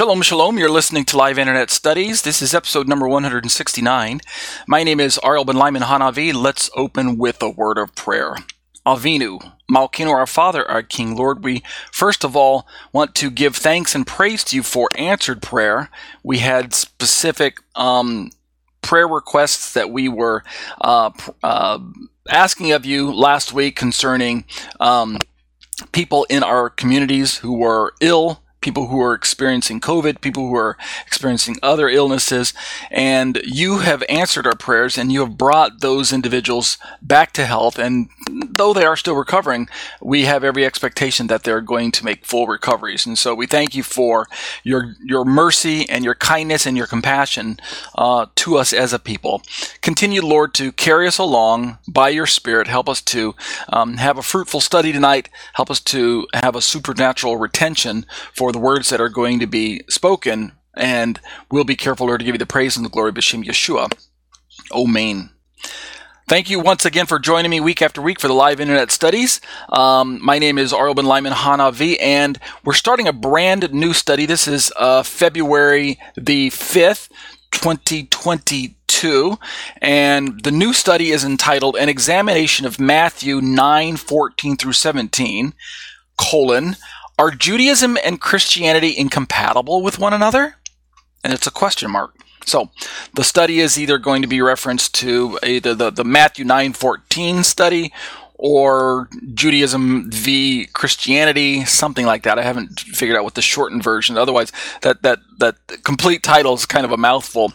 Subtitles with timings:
[0.00, 0.58] Shalom, shalom.
[0.58, 2.22] You're listening to Live Internet Studies.
[2.22, 4.20] This is episode number 169.
[4.66, 6.32] My name is Ariel Ben Lyman Hanavi.
[6.32, 8.34] Let's open with a word of prayer.
[8.86, 11.62] Avinu, Malkinu, our Father, our King, Lord, we
[11.92, 15.90] first of all want to give thanks and praise to you for answered prayer.
[16.22, 18.30] We had specific um,
[18.80, 20.44] prayer requests that we were
[20.80, 21.10] uh,
[21.42, 21.78] uh,
[22.30, 24.46] asking of you last week concerning
[24.80, 25.18] um,
[25.92, 30.76] people in our communities who were ill people who are experiencing COVID, people who are
[31.06, 32.52] experiencing other illnesses,
[32.90, 37.78] and you have answered our prayers and you have brought those individuals back to health.
[37.78, 39.68] And though they are still recovering,
[40.00, 43.06] we have every expectation that they're going to make full recoveries.
[43.06, 44.26] And so we thank you for
[44.62, 47.58] your your mercy and your kindness and your compassion
[47.94, 49.42] uh, to us as a people.
[49.80, 52.66] Continue, Lord, to carry us along by your Spirit.
[52.66, 53.34] Help us to
[53.68, 55.28] um, have a fruitful study tonight.
[55.54, 59.82] Help us to have a supernatural retention for the words that are going to be
[59.88, 61.20] spoken, and
[61.50, 63.92] we'll be careful, Lord, to give you the praise and the glory, B'Shem Yeshua.
[64.72, 65.30] Amen.
[66.30, 69.40] Thank you once again for joining me week after week for the live internet studies.
[69.68, 74.26] Um, my name is Ariel Ben Lyman Hanavi, and we're starting a brand new study.
[74.26, 77.08] This is uh, February the 5th,
[77.50, 79.38] 2022.
[79.82, 85.52] And the new study is entitled An Examination of Matthew 9 14 through 17,
[86.16, 86.76] colon,
[87.20, 90.54] are Judaism and Christianity incompatible with one another?
[91.22, 92.14] And it's a question mark.
[92.46, 92.70] So
[93.12, 97.92] the study is either going to be referenced to either the, the Matthew 9:14 study
[98.36, 102.38] or Judaism v Christianity, something like that.
[102.38, 104.16] I haven't figured out what the shortened version.
[104.16, 104.50] Otherwise,
[104.80, 107.52] that that that complete title is kind of a mouthful.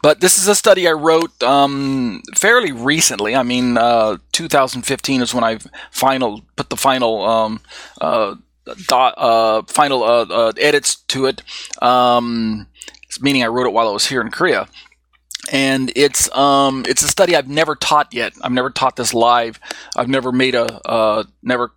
[0.00, 3.36] But this is a study I wrote um, fairly recently.
[3.36, 5.58] I mean, uh, 2015 is when I
[5.90, 7.60] final put the final um,
[8.00, 8.36] uh,
[8.86, 11.42] dot, uh, final uh, uh, edits to it,
[11.82, 12.66] um,
[13.20, 14.68] meaning I wrote it while I was here in Korea.
[15.50, 18.32] And it's um, it's a study I've never taught yet.
[18.42, 19.58] I've never taught this live.
[19.96, 21.72] I've never made a uh, never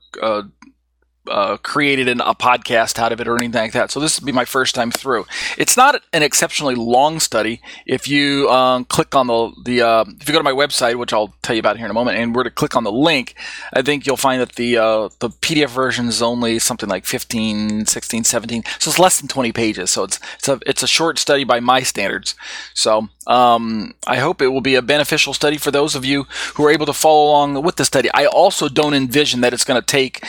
[1.30, 3.92] uh, created an, a podcast out of it or anything like that.
[3.92, 5.26] So this will be my first time through.
[5.58, 7.62] It's not an exceptionally long study.
[7.86, 11.14] If you um, click on the the uh, if you go to my website, which
[11.14, 13.36] I'll tell you about here in a moment, and were to click on the link,
[13.74, 17.86] I think you'll find that the uh, the PDF version is only something like 15,
[17.86, 18.64] 16, 17.
[18.80, 19.92] So it's less than 20 pages.
[19.92, 22.36] So it's it's a it's a short study by my standards.
[22.74, 26.26] So um, I hope it will be a beneficial study for those of you
[26.56, 28.10] who are able to follow along with the study.
[28.14, 30.24] I also don't envision that it's going to take,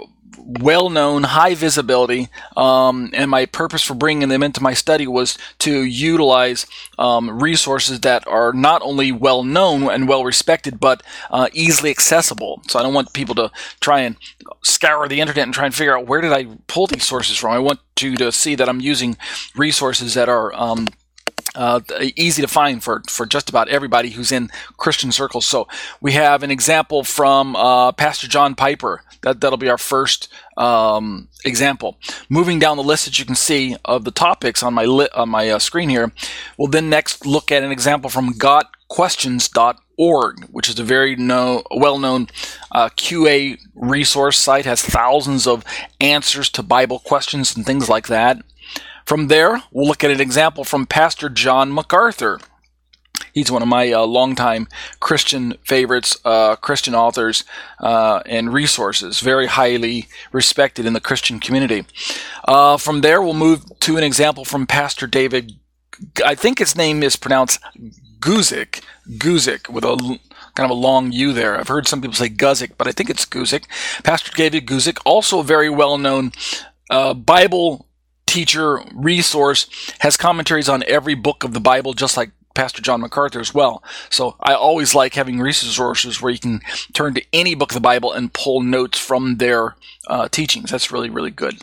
[0.60, 5.38] well known, high visibility, um, and my purpose for bringing them into my study was
[5.58, 6.66] to utilize
[6.98, 12.62] um, resources that are not only well known and well respected, but uh, easily accessible.
[12.68, 13.50] So I don't want people to
[13.80, 14.16] try and
[14.62, 17.52] scour the internet and try and figure out where did I pull these sources from.
[17.52, 19.16] I want you to see that I'm using
[19.54, 20.88] resources that are um,
[21.54, 21.80] uh,
[22.16, 25.46] easy to find for, for just about everybody who's in Christian circles.
[25.46, 25.68] So
[26.00, 29.02] we have an example from uh, Pastor John Piper.
[29.22, 31.96] That that'll be our first um, example.
[32.28, 35.28] Moving down the list that you can see of the topics on my li- on
[35.28, 36.12] my uh, screen here,
[36.56, 42.26] we'll then next look at an example from GotQuestions.org, which is a very know, well-known
[42.72, 44.64] uh, QA resource site.
[44.64, 45.64] Has thousands of
[46.00, 48.38] answers to Bible questions and things like that.
[49.04, 52.40] From there, we'll look at an example from Pastor John MacArthur.
[53.32, 54.68] He's one of my uh, longtime
[55.00, 57.44] Christian favorites, uh, Christian authors,
[57.80, 61.86] uh, and resources, very highly respected in the Christian community.
[62.46, 65.52] Uh, from there, we'll move to an example from Pastor David
[66.24, 67.60] I think his name is pronounced
[68.20, 69.96] Guzik, Guzik with a
[70.54, 71.58] kind of a long U there.
[71.58, 73.64] I've heard some people say Guzik, but I think it's Guzik.
[74.02, 76.32] Pastor David Guzik, also a very well known
[76.90, 77.86] uh, Bible
[78.32, 79.66] teacher resource,
[79.98, 83.82] has commentaries on every book of the Bible, just like Pastor John MacArthur as well.
[84.08, 86.60] So I always like having resources where you can
[86.94, 89.76] turn to any book of the Bible and pull notes from their
[90.06, 90.70] uh, teachings.
[90.70, 91.62] That's really, really good.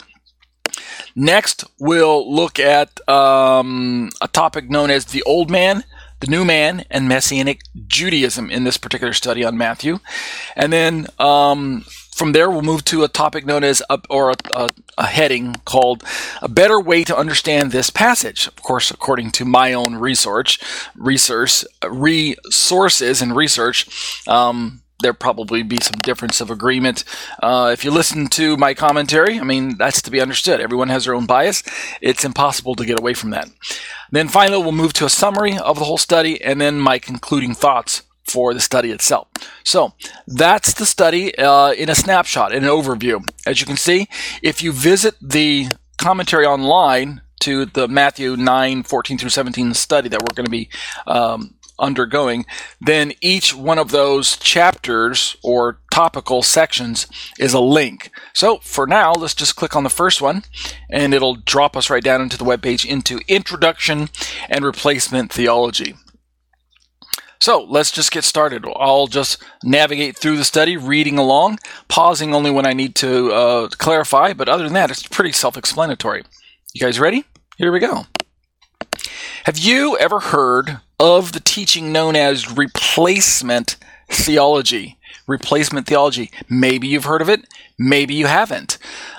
[1.16, 5.84] Next, we'll look at um, a topic known as the Old Man,
[6.20, 10.00] the New Man, and Messianic Judaism in this particular study on Matthew.
[10.56, 11.86] And then um,
[12.20, 15.56] from there, we'll move to a topic known as, a, or a, a, a, heading
[15.64, 16.04] called
[16.42, 18.46] A Better Way to Understand This Passage.
[18.46, 20.60] Of course, according to my own research,
[20.96, 27.06] research, resources and research, um, there probably be some difference of agreement.
[27.42, 30.60] Uh, if you listen to my commentary, I mean, that's to be understood.
[30.60, 31.64] Everyone has their own bias.
[32.02, 33.50] It's impossible to get away from that.
[34.12, 37.56] Then finally, we'll move to a summary of the whole study and then my concluding
[37.56, 39.28] thoughts for the study itself.
[39.64, 39.94] So
[40.28, 43.28] that's the study uh, in a snapshot, in an overview.
[43.46, 44.08] As you can see,
[44.42, 45.68] if you visit the
[45.98, 50.70] commentary online to the Matthew 9, 14 through 17 study that we're going to be
[51.08, 52.46] um, undergoing,
[52.82, 57.08] then each one of those chapters or topical sections
[57.40, 58.12] is a link.
[58.34, 60.44] So for now, let's just click on the first one
[60.90, 64.10] and it'll drop us right down into the webpage into Introduction
[64.50, 65.96] and Replacement Theology.
[67.42, 68.66] So let's just get started.
[68.76, 73.68] I'll just navigate through the study, reading along, pausing only when I need to uh,
[73.70, 76.24] clarify, but other than that, it's pretty self explanatory.
[76.74, 77.24] You guys ready?
[77.58, 78.06] Here we go.
[79.46, 83.78] Have you ever heard of the teaching known as replacement
[84.10, 84.98] theology?
[85.26, 86.32] Replacement theology.
[86.50, 87.46] Maybe you've heard of it,
[87.78, 88.78] maybe you haven't.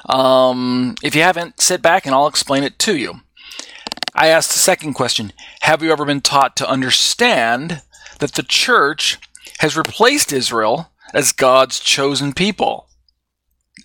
[0.08, 3.20] Um, if you haven't, sit back and I'll explain it to you.
[4.14, 5.32] I asked the second question
[5.62, 7.80] Have you ever been taught to understand
[8.20, 9.18] that the church
[9.58, 12.86] has replaced Israel as God's chosen people.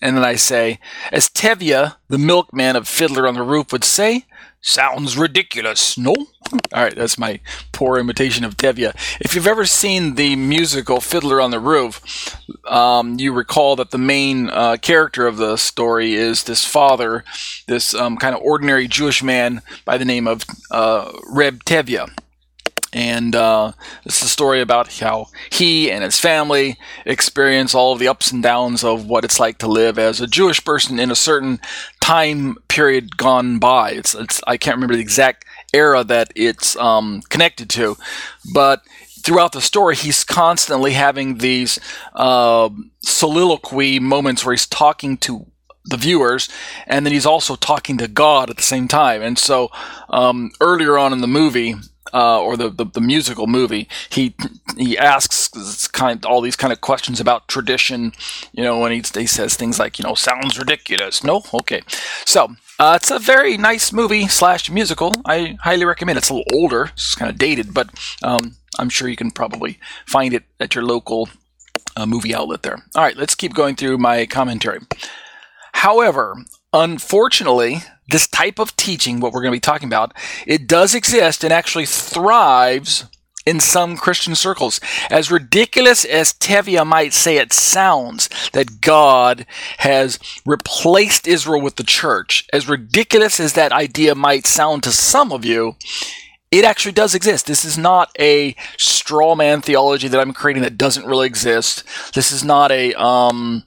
[0.02, 0.80] And then I say,
[1.12, 4.26] as Tevye, the milkman of Fiddler on the Roof, would say,
[4.62, 6.14] sounds ridiculous, no?
[6.52, 7.40] All right, that's my
[7.72, 8.94] poor imitation of Tevye.
[9.22, 12.36] If you've ever seen the musical Fiddler on the Roof,
[12.68, 17.24] um, you recall that the main uh, character of the story is this father,
[17.68, 22.10] this um, kind of ordinary Jewish man by the name of uh, Reb Tevye
[22.96, 23.74] and uh,
[24.06, 28.42] it's a story about how he and his family experience all of the ups and
[28.42, 31.60] downs of what it's like to live as a Jewish person in a certain
[32.00, 33.92] time period gone by.
[33.92, 35.44] It's, it's I can't remember the exact
[35.74, 37.98] era that it's um, connected to,
[38.54, 38.82] but
[39.20, 41.78] throughout the story, he's constantly having these
[42.14, 42.70] uh,
[43.02, 45.48] soliloquy moments where he's talking to
[45.84, 46.48] the viewers,
[46.88, 49.22] and then he's also talking to God at the same time.
[49.22, 49.70] And so,
[50.10, 51.76] um, earlier on in the movie,
[52.16, 54.34] uh, or the, the, the musical movie, he
[54.78, 58.14] he asks kind all these kind of questions about tradition,
[58.54, 61.24] you know, when he he says things like, you know, sounds ridiculous.
[61.24, 61.82] No, okay,
[62.26, 62.56] so.
[62.78, 65.14] Uh, it's a very nice movie slash musical.
[65.24, 66.18] I highly recommend.
[66.18, 66.90] It's a little older.
[66.92, 67.88] It's kind of dated, but
[68.22, 71.30] um, I'm sure you can probably find it at your local
[71.96, 72.84] uh, movie outlet there.
[72.94, 74.80] All right, let's keep going through my commentary.
[75.72, 76.36] However,
[76.76, 80.14] unfortunately, this type of teaching, what we're going to be talking about,
[80.46, 83.06] it does exist and actually thrives
[83.46, 84.80] in some Christian circles.
[85.10, 89.46] As ridiculous as Tevye might say it sounds that God
[89.80, 95.32] has replaced Israel with the church, as ridiculous as that idea might sound to some
[95.32, 95.76] of you,
[96.52, 97.48] it actually does exist.
[97.48, 101.84] This is not a straw man theology that I'm creating that doesn't really exist.
[102.14, 103.64] This is not a um,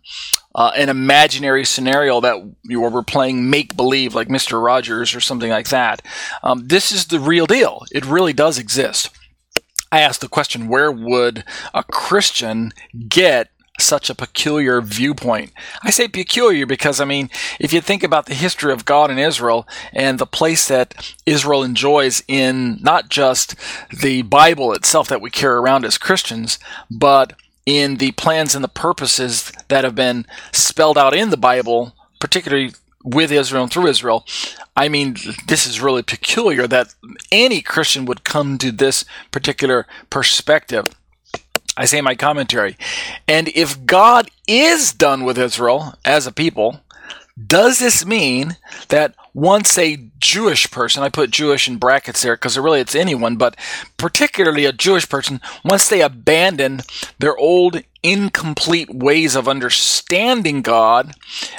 [0.59, 5.50] uh, an imaginary scenario that you were playing make believe, like Mister Rogers or something
[5.50, 6.03] like that.
[6.43, 7.85] Um, this is the real deal.
[7.93, 9.11] It really does exist.
[9.93, 12.73] I asked the question: Where would a Christian
[13.09, 13.50] get
[13.81, 15.53] such a peculiar viewpoint.
[15.85, 19.21] I say peculiar because, I mean, if you think about the history of God and
[19.21, 23.55] Israel and the place that Israel enjoys in not just
[24.03, 26.59] the Bible itself that we carry around as Christians,
[26.91, 27.35] but
[27.69, 32.73] in the plans and the purposes that have been spelled out in the Bible, particularly
[33.05, 34.25] with Israel and through Israel.
[34.75, 36.95] I mean, this is really peculiar that
[37.31, 40.87] any Christian would come to this particular perspective.
[41.77, 42.79] I say my commentary.
[43.29, 46.81] And if God is done with Israel as a people,
[47.47, 48.57] Does this mean
[48.88, 53.37] that once a Jewish person, I put Jewish in brackets there because really it's anyone,
[53.37, 53.57] but
[53.97, 56.80] particularly a Jewish person, once they abandon
[57.18, 61.12] their old incomplete ways of understanding God,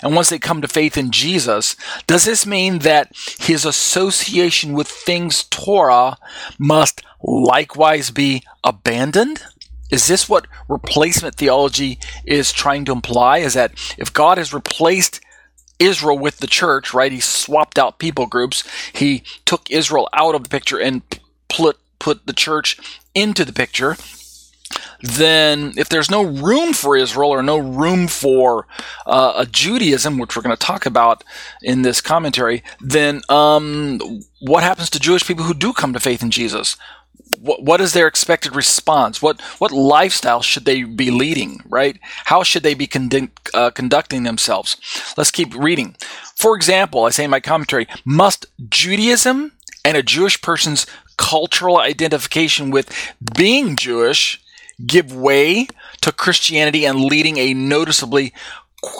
[0.04, 1.76] and once they come to faith in Jesus,
[2.08, 6.18] does this mean that his association with things Torah
[6.58, 9.44] must likewise be abandoned?
[9.92, 13.40] Is this what replacement theology is trying to imply?
[13.40, 15.22] Is that if God has replaced
[15.80, 17.12] Israel with the church, right?
[17.12, 18.64] He swapped out people groups.
[18.94, 21.02] He took Israel out of the picture and
[21.48, 22.78] put put the church
[23.14, 23.98] into the picture.
[25.02, 28.68] Then, if there's no room for Israel or no room for
[29.06, 31.24] uh, a Judaism, which we're going to talk about
[31.64, 34.00] in this commentary, then um,
[34.40, 36.78] what happens to Jewish people who do come to faith in Jesus?
[37.38, 39.22] What, what is their expected response?
[39.22, 41.62] What what lifestyle should they be leading?
[41.68, 42.00] Right?
[42.26, 42.90] How should they be
[43.54, 44.78] uh, conducting themselves?
[45.18, 45.96] Let's keep reading.
[46.36, 49.54] For example, I say in my commentary, must Judaism
[49.86, 50.86] and a Jewish person's
[51.18, 52.94] cultural identification with
[53.36, 54.42] being Jewish
[54.86, 55.68] give way
[56.02, 58.34] to Christianity and leading a noticeably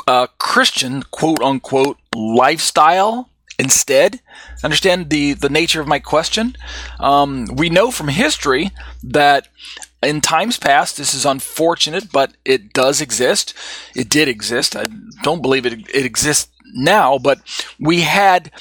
[0.08, 3.29] uh, Christian quote unquote lifestyle?
[3.60, 4.22] Instead.
[4.64, 6.56] Understand the, the nature of my question?
[7.00, 8.72] Um, we know from history
[9.04, 9.50] that
[10.02, 13.54] in times past, this is unfortunate, but it does exist.
[13.96, 14.76] It did exist.
[14.76, 14.86] I
[15.24, 17.40] don't believe it, it exists now, but
[17.80, 18.52] we had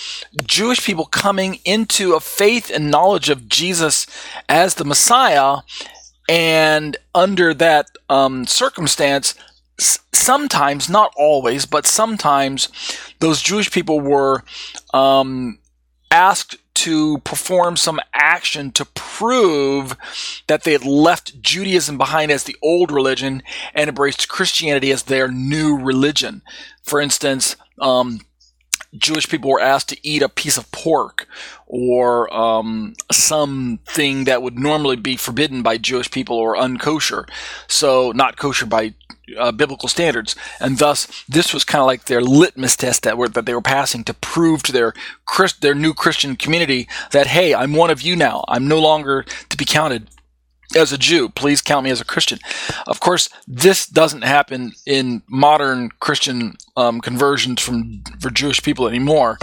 [0.45, 4.07] Jewish people coming into a faith and knowledge of Jesus
[4.49, 5.59] as the Messiah,
[6.28, 9.35] and under that um, circumstance,
[10.12, 12.69] sometimes, not always, but sometimes,
[13.21, 14.43] those Jewish people were
[14.92, 15.59] um,
[16.11, 19.97] asked to perform some action to prove
[20.47, 23.42] that they had left Judaism behind as the old religion
[23.75, 26.40] and embraced Christianity as their new religion.
[26.83, 28.21] For instance, um,
[28.97, 31.26] Jewish people were asked to eat a piece of pork
[31.66, 37.28] or um, something that would normally be forbidden by Jewish people or unkosher.
[37.66, 38.95] So, not kosher by
[39.37, 43.28] uh, biblical standards, and thus this was kind of like their litmus test that were
[43.28, 44.94] that they were passing to prove to their
[45.26, 48.44] Christ, their new Christian community that hey, I'm one of you now.
[48.49, 50.08] I'm no longer to be counted
[50.76, 51.28] as a Jew.
[51.28, 52.38] Please count me as a Christian.
[52.87, 59.38] Of course, this doesn't happen in modern Christian um, conversions from for Jewish people anymore.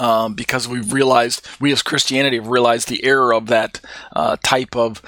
[0.00, 3.80] Um, because we've realized, we as Christianity have realized the error of that
[4.16, 5.02] uh, type of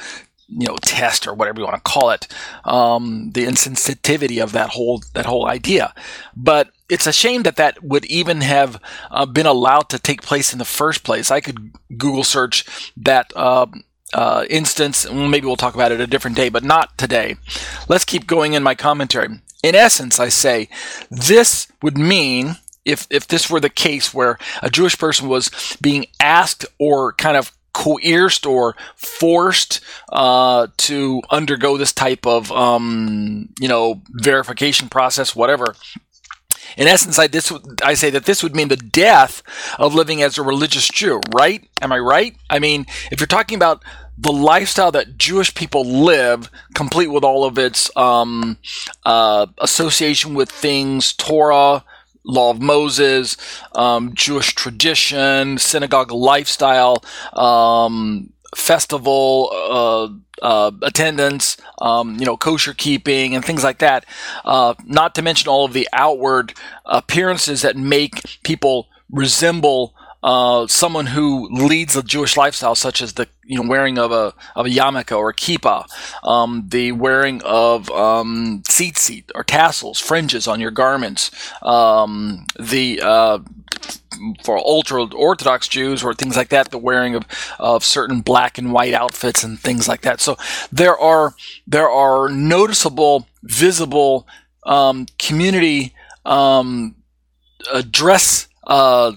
[0.48, 2.28] you know test or whatever you want to call it
[2.64, 5.94] um, the insensitivity of that whole that whole idea.
[6.36, 10.52] But it's a shame that that would even have uh, been allowed to take place
[10.52, 11.30] in the first place.
[11.30, 13.66] I could google search that uh,
[14.12, 17.36] uh, instance maybe we'll talk about it a different day but not today.
[17.88, 19.28] Let's keep going in my commentary.
[19.62, 20.68] In essence i say
[21.10, 25.50] this would mean if, if this were the case where a Jewish person was
[25.82, 29.80] being asked or kind of coerced or forced
[30.10, 35.76] uh, to undergo this type of um, you know verification process, whatever.
[36.78, 37.52] In essence, I, this,
[37.82, 39.42] I say that this would mean the death
[39.78, 41.68] of living as a religious Jew, right?
[41.80, 42.36] Am I right?
[42.50, 43.82] I mean, if you're talking about
[44.18, 48.58] the lifestyle that Jewish people live, complete with all of its um,
[49.04, 51.84] uh, association with things, Torah,
[52.26, 53.36] law of Moses,
[53.74, 60.08] um, Jewish tradition, synagogue lifestyle, um, festival uh,
[60.42, 64.04] uh, attendance, um, you know, kosher keeping, and things like that.
[64.44, 66.54] Uh, not to mention all of the outward
[66.84, 69.94] appearances that make people resemble
[70.26, 74.34] uh, someone who leads a Jewish lifestyle, such as the you know wearing of a
[74.56, 75.86] of a yarmulke or a kippah,
[76.24, 81.30] um, the wearing of um, tzitzit or tassels, fringes on your garments,
[81.62, 83.38] um, the uh,
[84.42, 87.24] for ultra orthodox Jews or things like that, the wearing of,
[87.60, 90.20] of certain black and white outfits and things like that.
[90.20, 90.36] So
[90.72, 91.36] there are
[91.68, 94.26] there are noticeable, visible
[94.64, 96.96] um, community um,
[97.92, 99.12] dress uh,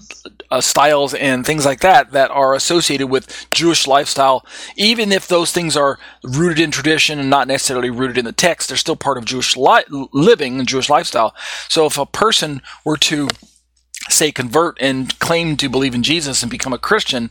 [0.50, 4.44] uh, styles and things like that that are associated with Jewish lifestyle,
[4.76, 8.68] even if those things are rooted in tradition and not necessarily rooted in the text,
[8.68, 11.34] they're still part of Jewish li- living and Jewish lifestyle.
[11.68, 13.28] So if a person were to
[14.08, 17.30] say convert and claim to believe in Jesus and become a Christian,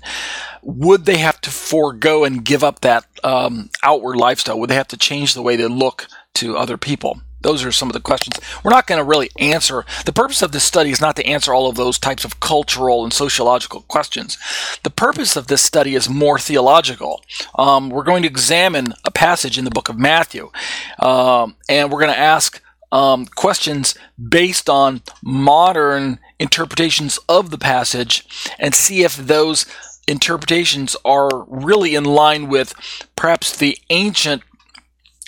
[0.61, 4.59] would they have to forego and give up that um, outward lifestyle?
[4.59, 7.21] Would they have to change the way they look to other people?
[7.41, 8.39] Those are some of the questions.
[8.63, 9.85] We're not going to really answer.
[10.05, 13.03] The purpose of this study is not to answer all of those types of cultural
[13.03, 14.37] and sociological questions.
[14.83, 17.23] The purpose of this study is more theological.
[17.57, 20.51] Um, we're going to examine a passage in the book of Matthew,
[20.99, 28.25] um, and we're going to ask um, questions based on modern interpretations of the passage
[28.57, 29.65] and see if those
[30.07, 32.73] interpretations are really in line with
[33.15, 34.41] perhaps the ancient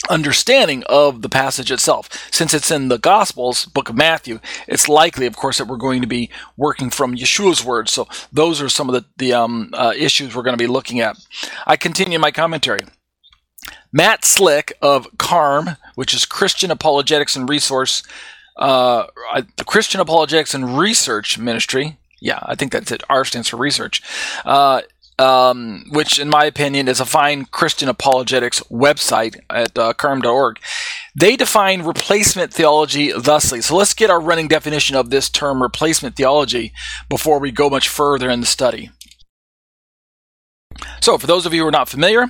[0.09, 2.09] understanding of the passage itself.
[2.31, 6.01] Since it's in the Gospels, book of Matthew, it's likely, of course, that we're going
[6.01, 7.91] to be working from Yeshua's words.
[7.91, 10.99] So those are some of the, the um, uh, issues we're going to be looking
[10.99, 11.17] at.
[11.67, 12.81] I continue my commentary.
[13.91, 18.03] Matt Slick of CARM, which is Christian Apologetics and Resource,
[18.57, 19.05] uh,
[19.57, 21.97] the Christian Apologetics and Research Ministry.
[22.21, 23.03] Yeah, I think that's it.
[23.09, 24.01] R stands for research.
[24.45, 24.81] Uh,
[25.19, 30.59] um, which, in my opinion, is a fine Christian apologetics website at uh, carm.org.
[31.15, 33.61] They define replacement theology thusly.
[33.61, 36.73] So let's get our running definition of this term replacement theology
[37.09, 38.89] before we go much further in the study.
[41.01, 42.27] So, for those of you who are not familiar,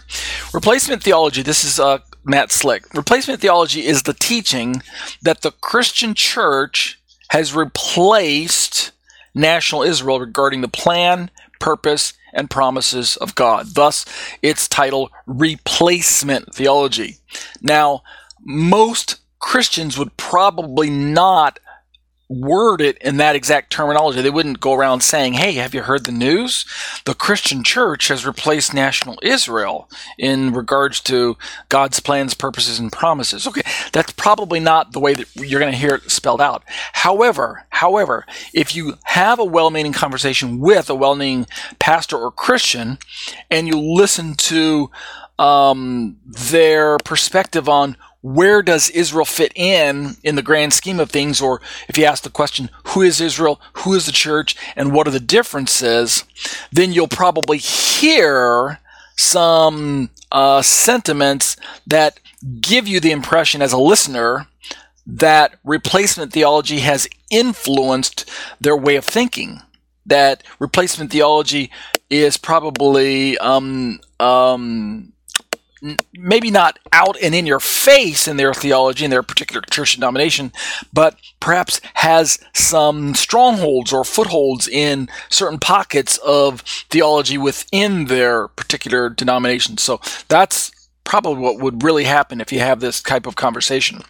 [0.54, 2.92] replacement theology, this is uh, Matt Slick.
[2.94, 4.82] Replacement theology is the teaching
[5.22, 8.92] that the Christian church has replaced
[9.34, 13.76] national Israel regarding the plan, purpose, and promises of God.
[13.76, 14.06] Thus,
[14.42, 17.18] it's titled Replacement Theology.
[17.62, 18.04] Now,
[18.44, 21.60] most Christians would probably not
[22.32, 24.22] word it in that exact terminology.
[24.22, 26.66] They wouldn't go around saying, Hey, have you heard the news?
[27.06, 31.38] The Christian church has replaced national Israel in regards to
[31.70, 33.46] God's plans, purposes, and promises.
[33.48, 33.62] Okay,
[33.92, 36.64] that's probably not the way that you're going to hear it spelled out.
[36.94, 41.48] However, however, if you have a well-meaning conversation with a well-meaning
[41.80, 42.98] pastor or Christian
[43.50, 44.90] and you listen to
[45.38, 51.42] um, their perspective on where does Israel fit in in the grand scheme of things?
[51.42, 53.60] Or if you ask the question, who is Israel?
[53.74, 54.56] Who is the church?
[54.76, 56.24] And what are the differences?
[56.72, 58.80] Then you'll probably hear
[59.18, 62.20] some uh, sentiments that
[62.60, 64.48] give you the impression as a listener
[65.06, 69.62] that replacement theology has influenced their way of thinking.
[70.06, 71.72] That replacement theology
[72.10, 75.14] is probably um, um,
[76.14, 80.52] maybe not out and in your face in their theology in their particular church denomination,
[80.94, 89.10] but perhaps has some strongholds or footholds in certain pockets of theology within their particular
[89.10, 89.78] denomination.
[89.78, 90.72] So that's
[91.04, 94.04] probably what would really happen if you have this type of conversation.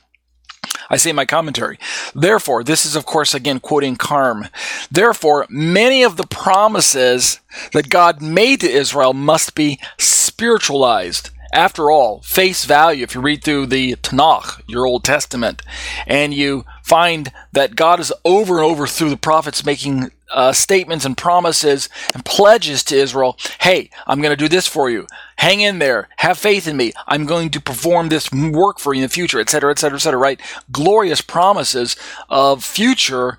[0.89, 1.79] I say in my commentary.
[2.13, 4.47] Therefore, this is of course again quoting Carm.
[4.91, 7.39] Therefore, many of the promises
[7.71, 13.43] that God made to Israel must be spiritualized after all, face value, if you read
[13.43, 15.61] through the Tanakh, your Old Testament,
[16.07, 21.03] and you find that God is over and over through the prophets making uh, statements
[21.05, 25.07] and promises and pledges to Israel hey, I'm going to do this for you.
[25.35, 26.07] Hang in there.
[26.17, 26.93] Have faith in me.
[27.07, 30.39] I'm going to perform this work for you in the future, etc., etc., etc., right?
[30.71, 31.95] Glorious promises
[32.29, 33.37] of future.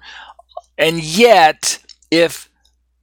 [0.77, 1.79] And yet,
[2.11, 2.49] if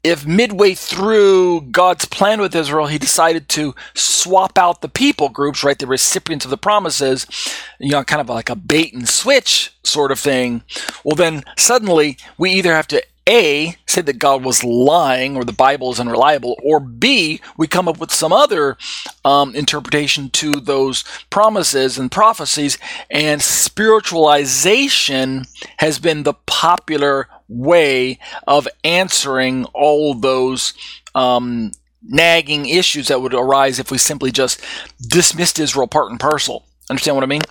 [0.04, 5.64] if midway through God's plan with Israel, he decided to swap out the people groups,
[5.64, 7.28] right, the recipients of the promises,
[7.80, 10.64] you know, kind of like a bait and switch sort of thing,
[11.04, 15.54] well, then suddenly we either have to a, say that God was lying or the
[15.54, 18.76] Bible is unreliable, or B, we come up with some other
[19.24, 22.80] um, interpretation to those promises and prophecies,
[23.12, 30.74] and spiritualization has been the popular way of answering all those
[31.16, 34.64] um, nagging issues that would arise if we simply just
[35.06, 36.66] dismissed Israel part and parcel.
[36.90, 37.42] Understand what I mean?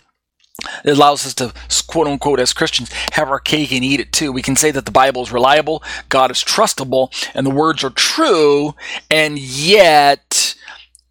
[0.85, 1.53] It allows us to,
[1.87, 4.33] quote unquote, as Christians, have our cake and eat it too.
[4.33, 7.91] We can say that the Bible is reliable, God is trustable, and the words are
[7.91, 8.75] true,
[9.11, 10.57] and yet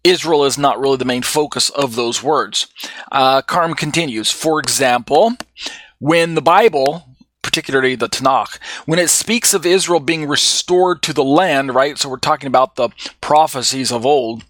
[0.04, 2.66] Israel is not really the main focus of those words.
[3.10, 5.32] Uh, Carm continues, for example,
[5.98, 7.07] when the Bible,
[7.48, 11.96] particularly the Tanakh, when it speaks of Israel being restored to the land, right?
[11.96, 12.90] So we're talking about the
[13.22, 14.44] prophecies of old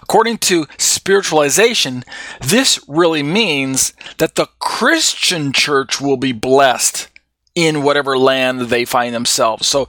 [0.00, 2.04] According to spiritualization,
[2.40, 7.08] this really means that the Christian church will be blessed
[7.56, 9.66] in whatever land they find themselves.
[9.66, 9.88] So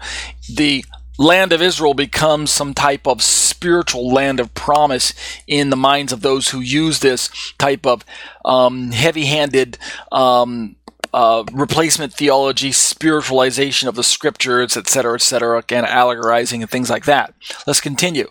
[0.51, 0.83] the
[1.19, 5.13] land of Israel becomes some type of spiritual land of promise
[5.45, 8.03] in the minds of those who use this type of
[8.45, 9.77] um, heavy handed
[10.11, 10.77] um,
[11.13, 17.33] uh, replacement theology, spiritualization of the scriptures, etc., etc., and allegorizing and things like that.
[17.65, 18.27] Let's continue.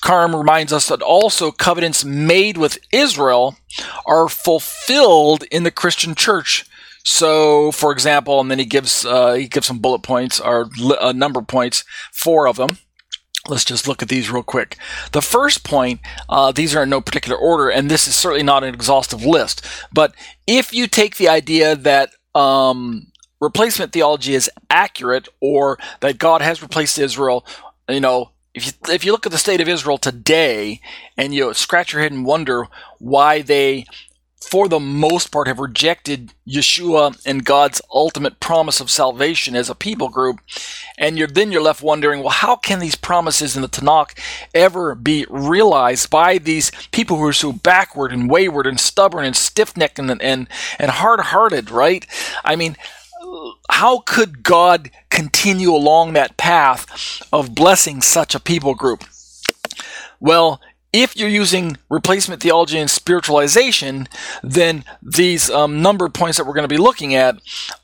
[0.00, 3.56] Carm reminds us that also covenants made with Israel
[4.06, 6.66] are fulfilled in the Christian church.
[7.04, 11.06] So, for example, and then he gives uh, he gives some bullet points or a
[11.06, 12.78] uh, number points, four of them.
[13.48, 14.76] Let's just look at these real quick.
[15.10, 18.62] The first point, uh, these are in no particular order, and this is certainly not
[18.62, 19.66] an exhaustive list.
[19.92, 20.14] But
[20.46, 23.08] if you take the idea that um,
[23.40, 27.44] replacement theology is accurate or that God has replaced Israel,
[27.88, 30.80] you know, if you if you look at the state of Israel today
[31.16, 32.66] and you scratch your head and wonder
[32.98, 33.86] why they
[34.48, 39.74] for the most part, have rejected Yeshua and God's ultimate promise of salvation as a
[39.74, 40.40] people group.
[40.98, 44.18] And you're, then you're left wondering, well, how can these promises in the Tanakh
[44.54, 49.36] ever be realized by these people who are so backward and wayward and stubborn and
[49.36, 52.06] stiff necked and, and, and hard hearted, right?
[52.44, 52.76] I mean,
[53.70, 59.04] how could God continue along that path of blessing such a people group?
[60.20, 60.60] Well,
[60.92, 64.08] if you're using replacement theology and spiritualization,
[64.42, 67.36] then these um, number points that we're going to be looking at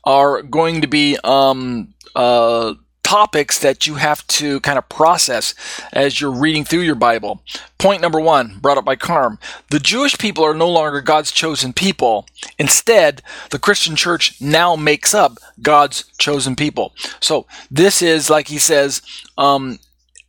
[0.03, 2.75] are going to be um, uh,
[3.09, 5.55] topics that you have to kind of process
[5.91, 7.41] as you're reading through your Bible.
[7.79, 9.39] Point number one, brought up by Carm
[9.71, 12.27] the Jewish people are no longer God's chosen people.
[12.59, 16.93] Instead, the Christian church now makes up God's chosen people.
[17.19, 19.01] So, this is, like he says,
[19.39, 19.79] um,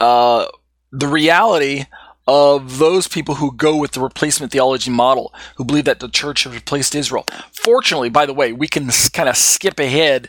[0.01, 0.47] uh,
[0.90, 1.85] the reality
[2.33, 6.45] of those people who go with the replacement theology model, who believe that the church
[6.45, 7.27] has replaced Israel.
[7.51, 10.29] Fortunately, by the way, we can kind of skip ahead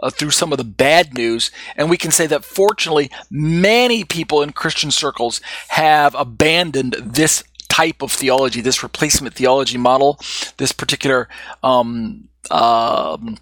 [0.00, 4.40] uh, through some of the bad news, and we can say that fortunately, many people
[4.40, 10.18] in Christian circles have abandoned this type of theology, this replacement theology model,
[10.56, 11.28] this particular
[11.62, 13.36] um, um,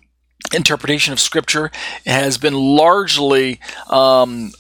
[0.53, 1.71] interpretation of Scripture
[2.05, 4.51] has been largely um,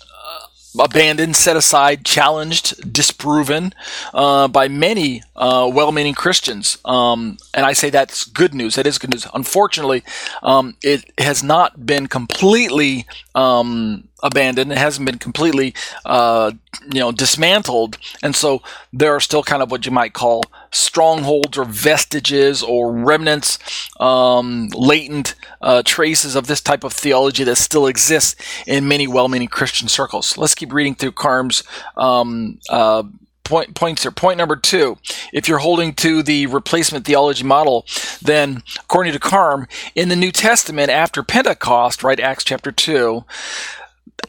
[0.79, 3.73] abandoned, set aside, challenged, disproven
[4.15, 6.79] uh, by many uh, well-meaning Christians.
[6.85, 8.75] Um, and I say that's good news.
[8.77, 9.27] That is good news.
[9.35, 10.03] Unfortunately,
[10.43, 14.73] um, it has not been completely um, abandoned.
[14.73, 16.53] It hasn't been completely, uh,
[16.93, 17.99] you know, dismantled.
[18.23, 22.93] And so there are still kind of what you might call strongholds or vestiges or
[22.93, 23.59] remnants,
[24.01, 29.49] um, latent uh, traces of this type of theology that still exists in many well-meaning
[29.49, 30.39] Christian circles.
[30.39, 31.63] Let's keep reading through Carm's
[31.97, 33.03] um, uh,
[33.45, 34.11] point, points here.
[34.11, 34.97] Point number two,
[35.33, 37.87] if you're holding to the replacement theology model,
[38.21, 43.25] then according to Carm, in the New Testament after Pentecost, right, Acts chapter 2,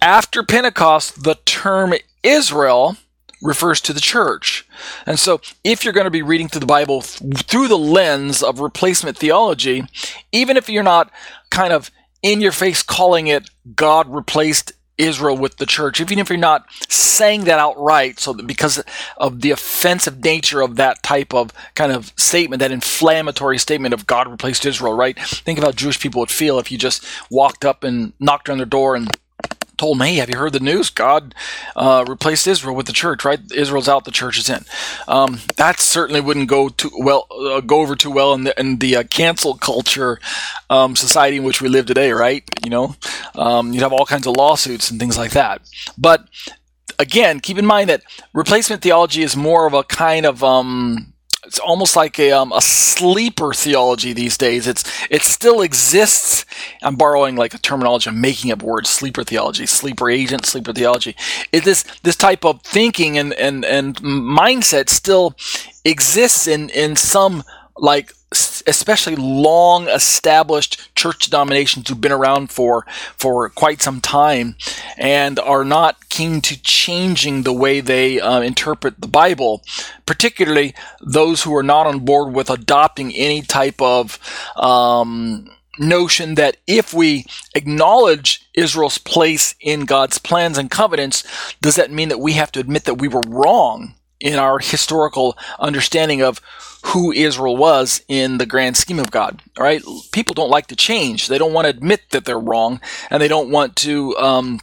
[0.02, 2.98] after Pentecost, the term Israel
[3.42, 4.68] refers to the church.
[5.06, 8.42] And so, if you're going to be reading through the Bible th- through the lens
[8.42, 9.84] of replacement theology,
[10.32, 11.12] even if you're not
[11.50, 16.30] kind of in your face calling it God replaced Israel with the church, even if
[16.30, 18.84] you're not saying that outright, so that because
[19.18, 24.08] of the offensive nature of that type of kind of statement, that inflammatory statement of
[24.08, 25.18] God replaced Israel, right?
[25.20, 28.58] Think of how Jewish people would feel if you just walked up and knocked on
[28.58, 29.10] their door and
[29.78, 30.90] told me, hey, have you heard the news?
[30.90, 31.34] God
[31.76, 33.40] uh, replaced Israel with the church, right?
[33.52, 34.66] Israel's out, the church is in.
[35.08, 38.78] Um, that certainly wouldn't go too well, uh, go over too well in the, in
[38.78, 40.20] the uh, cancel culture
[40.70, 42.44] um, society in which we live today, right?
[42.64, 42.96] You know,
[43.36, 45.62] um, you'd have all kinds of lawsuits and things like that.
[45.98, 46.28] But
[47.00, 51.13] again, keep in mind that replacement theology is more of a kind of um,
[51.46, 54.68] it's almost like a, um, a sleeper theology these days.
[54.68, 56.46] It's it still exists.
[56.82, 58.10] I'm borrowing like a terminology.
[58.10, 58.90] I'm making up words.
[58.90, 61.16] Sleeper theology, sleeper agent, sleeper theology.
[61.52, 65.36] It, this this type of thinking and and and mindset still
[65.84, 67.44] exists in in some
[67.78, 68.14] like
[68.66, 74.56] especially long established church denominations who've been around for for quite some time
[74.98, 79.64] and are not keen to changing the way they uh, interpret the Bible,
[80.06, 84.20] particularly those who are not on board with adopting any type of
[84.56, 91.24] um, notion that if we acknowledge Israel's place in God's plans and covenants,
[91.62, 95.38] does that mean that we have to admit that we were wrong in our historical
[95.60, 96.40] understanding of
[96.88, 99.42] who Israel was in the grand scheme of God.
[99.58, 101.28] Right, people don't like to change.
[101.28, 104.60] They don't want to admit that they're wrong, and they don't want to um,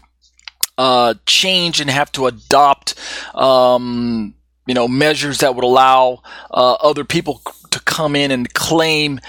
[0.78, 2.94] uh, change and have to adopt,
[3.34, 4.34] um,
[4.66, 9.20] you know, measures that would allow uh, other people to come in and claim.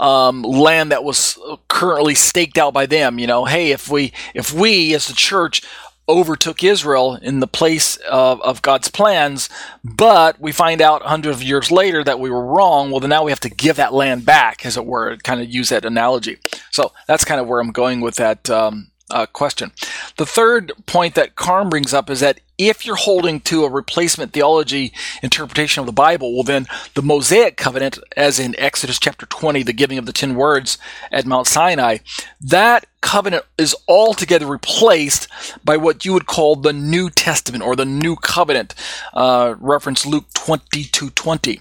[0.00, 1.36] Um, land that was
[1.66, 3.18] currently staked out by them.
[3.18, 5.60] You know, hey, if we if we as the church
[6.08, 9.48] overtook Israel in the place of, of, God's plans,
[9.84, 12.90] but we find out hundreds of years later that we were wrong.
[12.90, 15.48] Well, then now we have to give that land back, as it were, kind of
[15.48, 16.38] use that analogy.
[16.70, 19.72] So that's kind of where I'm going with that um, uh, question.
[20.16, 24.32] The third point that Carm brings up is that if you're holding to a replacement
[24.32, 24.92] theology
[25.22, 29.72] interpretation of the Bible, well, then the Mosaic covenant, as in Exodus chapter 20, the
[29.72, 30.76] giving of the 10 words
[31.12, 31.98] at Mount Sinai,
[32.40, 35.28] that covenant is altogether replaced
[35.64, 38.74] by what you would call the New Testament or the New Covenant.
[39.14, 41.60] Uh, reference Luke 22 20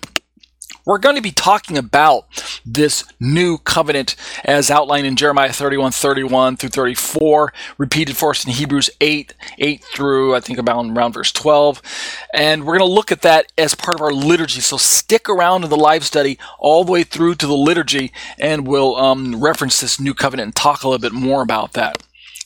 [0.87, 2.25] we're going to be talking about
[2.65, 8.53] this new covenant as outlined in Jeremiah 31, 31 through 34, repeated for us in
[8.53, 11.81] Hebrews 8, 8 through I think about around verse 12.
[12.33, 14.61] And we're going to look at that as part of our liturgy.
[14.61, 18.65] So stick around in the live study all the way through to the liturgy and
[18.65, 22.01] we'll um, reference this new covenant and talk a little bit more about that.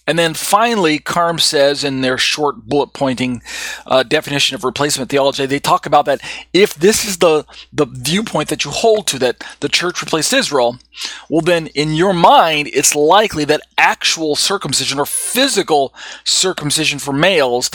[0.07, 3.41] And then finally, Carm says in their short bullet pointing
[3.85, 6.21] uh, definition of replacement theology, they talk about that
[6.53, 10.79] if this is the, the viewpoint that you hold to, that the church replaced Israel,
[11.29, 17.69] well, then in your mind, it's likely that actual circumcision or physical circumcision for males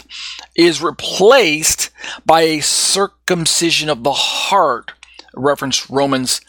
[0.57, 1.91] is replaced
[2.25, 4.93] by a circumcision of the heart.
[5.35, 6.41] Reference Romans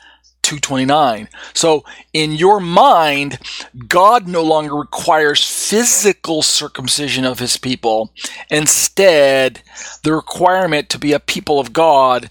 [0.48, 1.28] 229.
[1.54, 1.84] So
[2.14, 3.38] in your mind,
[3.90, 8.14] God no longer requires physical circumcision of his people.
[8.50, 9.62] Instead,
[10.04, 12.30] the requirement to be a people of God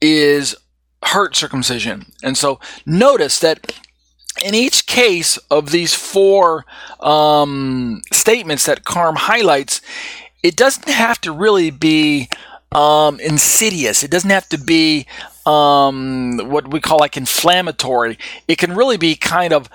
[0.00, 0.56] is
[1.04, 2.06] heart circumcision.
[2.24, 3.72] And so notice that
[4.44, 6.66] in each case of these four
[6.98, 9.80] um, statements that Carm highlights,
[10.42, 12.28] it doesn't have to really be
[12.72, 14.02] um, insidious.
[14.02, 15.06] It doesn't have to be
[15.48, 18.18] um, what we call like inflammatory.
[18.46, 19.70] It can really be kind of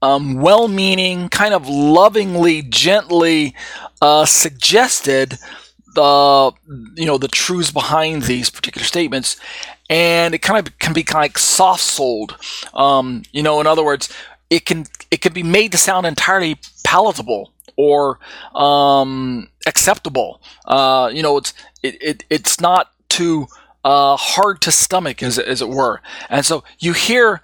[0.00, 3.54] um, well-meaning, kind of lovingly, gently
[4.00, 5.38] uh, suggested
[5.94, 6.52] the
[6.94, 9.36] you know the truths behind these particular statements,
[9.90, 12.36] and it kind of can be kind of like soft-souled.
[12.74, 14.12] Um, you know, in other words,
[14.50, 18.18] it can it can be made to sound entirely palatable or
[18.54, 20.40] um, acceptable.
[20.66, 23.48] Uh, you know, it's it, it it's not too
[23.86, 26.02] uh, hard to stomach, as, as it were.
[26.28, 27.40] And so you hear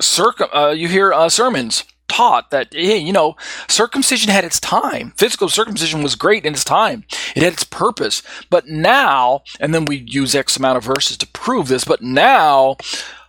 [0.00, 3.34] circum, uh, you hear uh, sermons taught that hey, you know,
[3.68, 5.12] circumcision had its time.
[5.16, 7.04] Physical circumcision was great in its time.
[7.34, 8.22] It had its purpose.
[8.48, 11.84] But now, and then we use X amount of verses to prove this.
[11.84, 12.76] But now,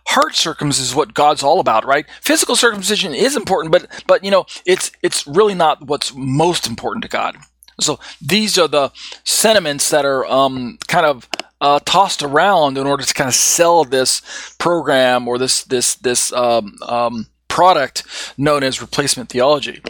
[0.06, 2.06] heart circumcision is what God's all about, right?
[2.20, 7.02] Physical circumcision is important, but but you know, it's it's really not what's most important
[7.02, 7.36] to God.
[7.80, 8.92] So these are the
[9.24, 11.28] sentiments that are um, kind of
[11.64, 14.20] uh, tossed around in order to kind of sell this
[14.58, 18.04] program or this this this um, um, product
[18.36, 19.80] known as replacement theology.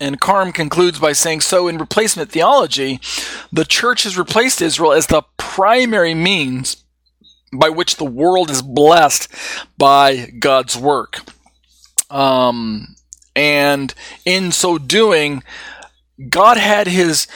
[0.00, 3.00] And Carm concludes by saying, so in replacement theology,
[3.50, 6.84] the church has replaced Israel as the primary means
[7.52, 9.28] by which the world is blessed
[9.78, 11.20] by God's work.
[12.10, 12.94] Um,
[13.34, 13.92] and
[14.24, 15.42] in so doing,
[16.28, 17.26] God had his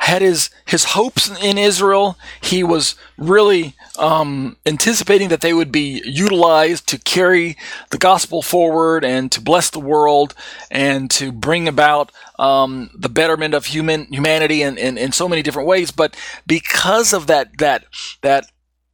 [0.00, 2.16] had his his hopes in Israel.
[2.40, 7.56] He was really um, anticipating that they would be utilized to carry
[7.90, 10.34] the gospel forward and to bless the world
[10.70, 15.42] and to bring about um, the betterment of human humanity in, in, in so many
[15.42, 15.90] different ways.
[15.90, 17.84] But because of that that
[18.22, 18.46] that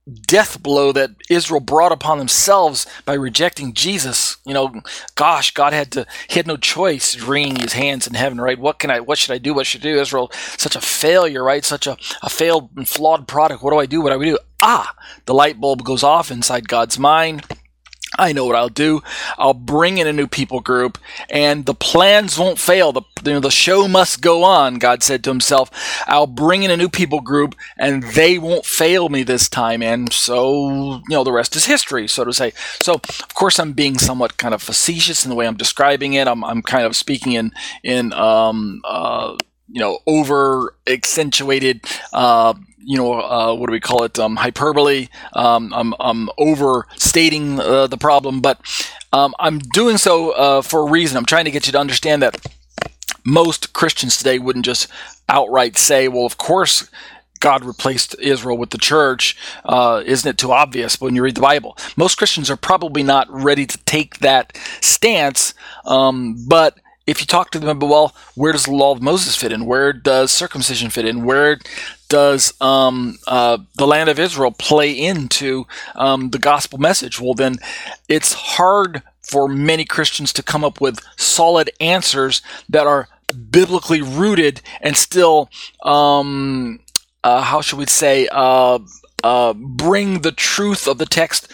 [0.07, 4.37] death blow that Israel brought upon themselves by rejecting Jesus.
[4.47, 4.83] You know,
[5.15, 8.59] gosh, God had to, he had no choice wringing his hands in heaven, right?
[8.59, 9.55] What can I, what should I do?
[9.55, 10.01] What should I do?
[10.01, 11.65] Israel, such a failure, right?
[11.65, 13.63] Such a, a failed and flawed product.
[13.63, 14.01] What do I do?
[14.01, 14.39] What do I do?
[14.63, 14.95] Ah,
[15.27, 17.45] the light bulb goes off inside God's mind.
[18.19, 19.03] I know what I'll do.
[19.39, 20.99] I'll bring in a new people group,
[21.31, 22.93] and the plans won't fail.
[22.93, 24.77] The you know, the show must go on.
[24.77, 25.71] God said to Himself,
[26.07, 30.13] "I'll bring in a new people group, and they won't fail me this time." And
[30.13, 32.53] so, you know, the rest is history, so to say.
[32.81, 36.29] So, of course, I'm being somewhat kind of facetious in the way I'm describing it.
[36.29, 37.53] I'm, I'm kind of speaking in
[37.83, 39.37] in um, uh,
[39.69, 42.55] you know over accentuated uh,
[42.87, 44.17] you know, uh, what do we call it?
[44.17, 45.09] Um, hyperbole.
[45.33, 48.61] Um, I'm, I'm overstating uh, the problem, but
[49.13, 51.17] um, I'm doing so uh, for a reason.
[51.17, 52.47] I'm trying to get you to understand that
[53.25, 54.87] most Christians today wouldn't just
[55.29, 56.89] outright say, well, of course,
[57.41, 59.37] God replaced Israel with the church.
[59.65, 61.77] Uh, isn't it too obvious when you read the Bible?
[61.97, 67.51] Most Christians are probably not ready to take that stance, um, but if you talk
[67.51, 69.65] to them about, well, where does the law of Moses fit in?
[69.65, 71.25] Where does circumcision fit in?
[71.25, 71.59] Where
[72.09, 77.21] does um, uh, the land of Israel play into um, the gospel message?
[77.21, 77.59] Well, then
[78.09, 83.09] it's hard for many Christians to come up with solid answers that are
[83.51, 85.49] biblically rooted and still,
[85.83, 86.81] um,
[87.23, 88.79] uh, how should we say, uh,
[89.25, 91.51] uh bring the truth of the text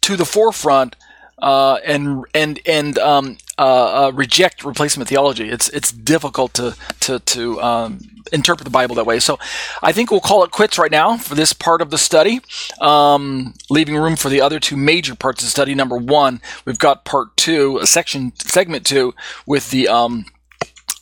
[0.00, 0.96] to the forefront
[1.38, 5.48] uh, and and and um, uh, uh, reject replacement theology.
[5.48, 8.00] It's it's difficult to to to um,
[8.32, 9.20] interpret the Bible that way.
[9.20, 9.38] So
[9.82, 12.40] I think we'll call it quits right now for this part of the study,
[12.80, 15.74] um, leaving room for the other two major parts of the study.
[15.74, 19.14] Number one, we've got part two, a section segment two,
[19.46, 20.26] with the um,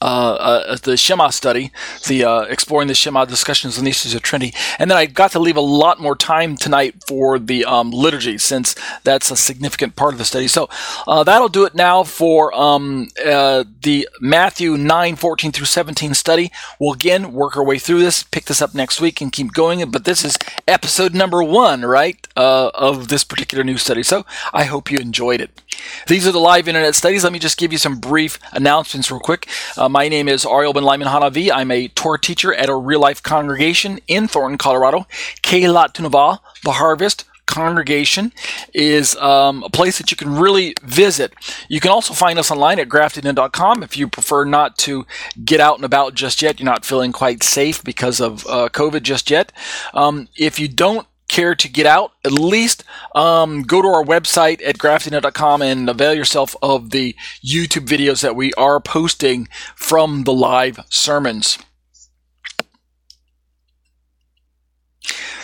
[0.02, 1.70] uh, uh, the Shema study,
[2.08, 5.30] the uh, exploring the Shema discussions on the issues of Trinity, and then I got
[5.32, 9.94] to leave a lot more time tonight for the um, liturgy since that's a significant
[9.94, 10.48] part of the study.
[10.48, 10.68] So
[11.06, 16.50] uh, that'll do it now for um, the Matthew 9, 14 through 17 study.
[16.80, 19.88] We'll again work our way through this, pick this up next week, and keep going.
[19.92, 20.36] But this is
[20.66, 24.02] episode number one, right, of this particular new study.
[24.02, 25.62] So I hope you enjoyed it.
[26.08, 27.22] These are the live internet studies.
[27.22, 29.48] Let me just give you some brief announcements real quick.
[29.76, 31.50] Um, my name is Ariel Ben Lyman Hanavi.
[31.52, 35.06] I'm a Torah teacher at a real life congregation in Thornton, Colorado.
[35.42, 38.32] Keilat Tunava, the Harvest congregation
[38.72, 41.34] is um, a place that you can really visit.
[41.68, 45.04] You can also find us online at graftedin.com if you prefer not to
[45.44, 46.58] get out and about just yet.
[46.58, 49.52] You're not feeling quite safe because of uh, COVID just yet.
[49.92, 54.60] Um, if you don't care to get out, at least um, go to our website
[54.64, 60.32] at graftedin.com and avail yourself of the YouTube videos that we are posting from the
[60.32, 61.58] live sermons.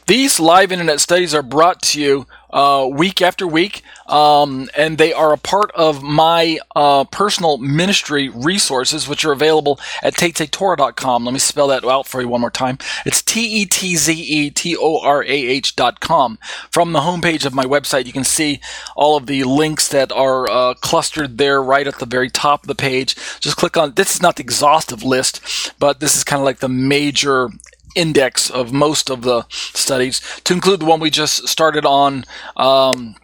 [0.07, 5.13] These live internet studies are brought to you uh, week after week, um, and they
[5.13, 11.25] are a part of my uh, personal ministry resources, which are available at tetzetorah.com.
[11.25, 12.79] Let me spell that out for you one more time.
[13.05, 16.39] It's T E T Z E T O R A H.com.
[16.71, 18.61] From the homepage of my website, you can see
[18.97, 22.69] all of the links that are uh, clustered there right at the very top of
[22.69, 23.15] the page.
[23.41, 26.59] Just click on this is not the exhaustive list, but this is kind of like
[26.59, 27.51] the major
[27.99, 32.25] index of most of the studies, to include the one we just started on.
[32.57, 33.17] Um,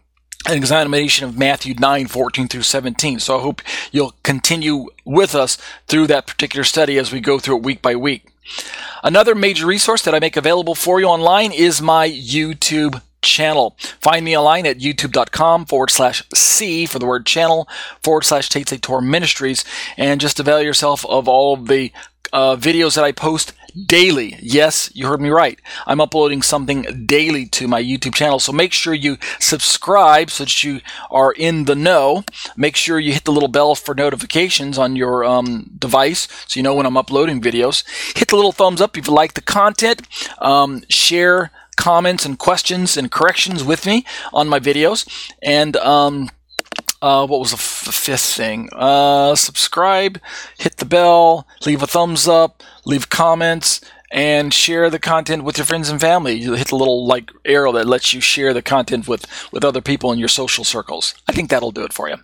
[0.47, 3.19] an examination of Matthew 9, 14 through 17.
[3.19, 5.57] So I hope you'll continue with us
[5.87, 8.29] through that particular study as we go through it week by week.
[9.03, 13.77] Another major resource that I make available for you online is my YouTube channel.
[14.01, 17.67] Find me online at youtube.com forward slash C for the word channel
[18.03, 19.65] forward slash Tetze Torah Ministries
[19.97, 21.91] and just avail yourself of all of the
[22.33, 23.53] uh, videos that I post
[23.87, 24.37] daily.
[24.41, 25.59] Yes, you heard me right.
[25.87, 28.39] I'm uploading something daily to my YouTube channel.
[28.39, 32.25] So make sure you subscribe so that you are in the know.
[32.57, 36.63] Make sure you hit the little bell for notifications on your um, device so you
[36.63, 37.85] know when I'm uploading videos.
[38.17, 40.03] Hit the little thumbs up if you like the content.
[40.39, 45.07] Um, share comments and questions and corrections with me on my videos.
[45.43, 46.31] And um,
[47.05, 48.71] uh, what was the, f- the fifth thing?
[48.73, 50.19] Uh, subscribe,
[50.57, 55.67] hit the bell, leave a thumbs up, leave comments, and share the content with your
[55.67, 56.33] friends and family.
[56.33, 59.83] You hit the little like arrow that lets you share the content with with other
[59.83, 61.15] people in your social circles.
[61.29, 62.17] I think that'll do it for you.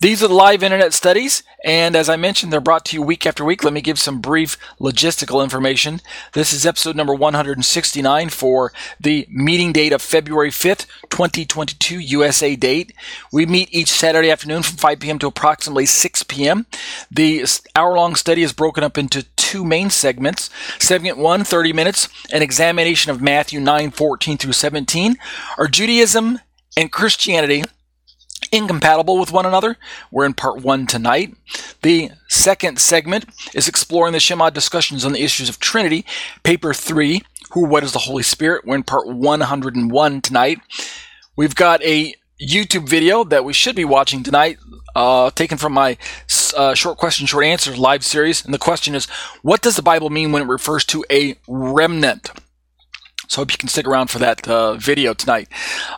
[0.00, 3.26] These are the live internet studies, and as I mentioned, they're brought to you week
[3.26, 3.64] after week.
[3.64, 6.00] Let me give some brief logistical information.
[6.32, 12.92] This is episode number 169 for the meeting date of February 5th, 2022, USA date.
[13.32, 15.18] We meet each Saturday afternoon from 5 p.m.
[15.20, 16.66] to approximately 6 p.m.
[17.10, 20.50] The hour long study is broken up into two main segments.
[20.78, 25.16] Segment 1, 30 minutes, an examination of Matthew 9 14 through 17,
[25.58, 26.40] are Judaism
[26.76, 27.64] and Christianity
[28.52, 29.76] incompatible with one another.
[30.10, 31.34] We're in part one tonight.
[31.82, 36.04] The second segment is exploring the Shema discussions on the issues of Trinity,
[36.42, 38.64] paper three, who, what is the Holy Spirit?
[38.64, 40.58] We're in part 101 tonight.
[41.36, 44.58] We've got a YouTube video that we should be watching tonight,
[44.94, 45.96] uh, taken from my
[46.56, 48.44] uh, short question, short answers live series.
[48.44, 49.06] And the question is,
[49.42, 52.30] what does the Bible mean when it refers to a remnant?
[53.28, 55.48] So hope you can stick around for that uh, video tonight.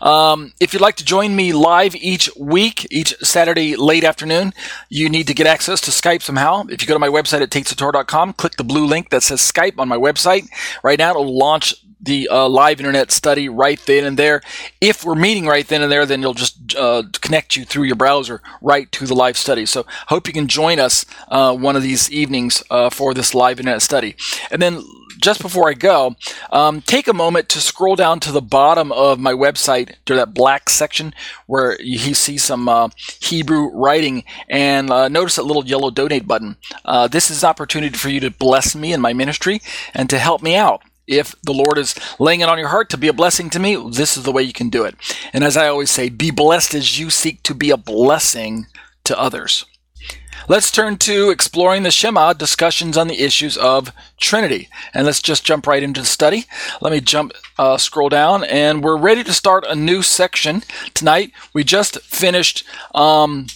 [0.01, 4.53] Um, if you'd like to join me live each week, each Saturday late afternoon,
[4.88, 6.64] you need to get access to Skype somehow.
[6.69, 9.79] If you go to my website at tetzetorah.com, click the blue link that says Skype
[9.79, 10.49] on my website.
[10.83, 14.41] Right now, it'll launch the uh, live internet study right then and there.
[14.81, 17.97] If we're meeting right then and there, then you'll just uh, connect you through your
[17.97, 19.67] browser right to the live study.
[19.67, 23.59] So hope you can join us uh, one of these evenings uh, for this live
[23.59, 24.17] internet study.
[24.51, 24.83] And then
[25.20, 26.16] just before I go,
[26.50, 30.35] um, take a moment to scroll down to the bottom of my website to that
[30.35, 31.14] black section
[31.46, 32.88] where you see some uh,
[33.20, 36.57] Hebrew writing and uh, notice that little yellow donate button.
[36.85, 39.61] Uh, this is an opportunity for you to bless me and my ministry
[39.94, 40.83] and to help me out.
[41.07, 43.76] If the Lord is laying it on your heart to be a blessing to me,
[43.90, 44.94] this is the way you can do it.
[45.33, 48.66] And as I always say, be blessed as you seek to be a blessing
[49.04, 49.64] to others.
[50.46, 54.69] Let's turn to exploring the Shema discussions on the issues of Trinity.
[54.94, 56.44] And let's just jump right into the study.
[56.81, 60.63] Let me jump, uh, scroll down, and we're ready to start a new section
[60.94, 61.33] tonight.
[61.52, 62.65] We just finished.
[62.94, 63.46] Um,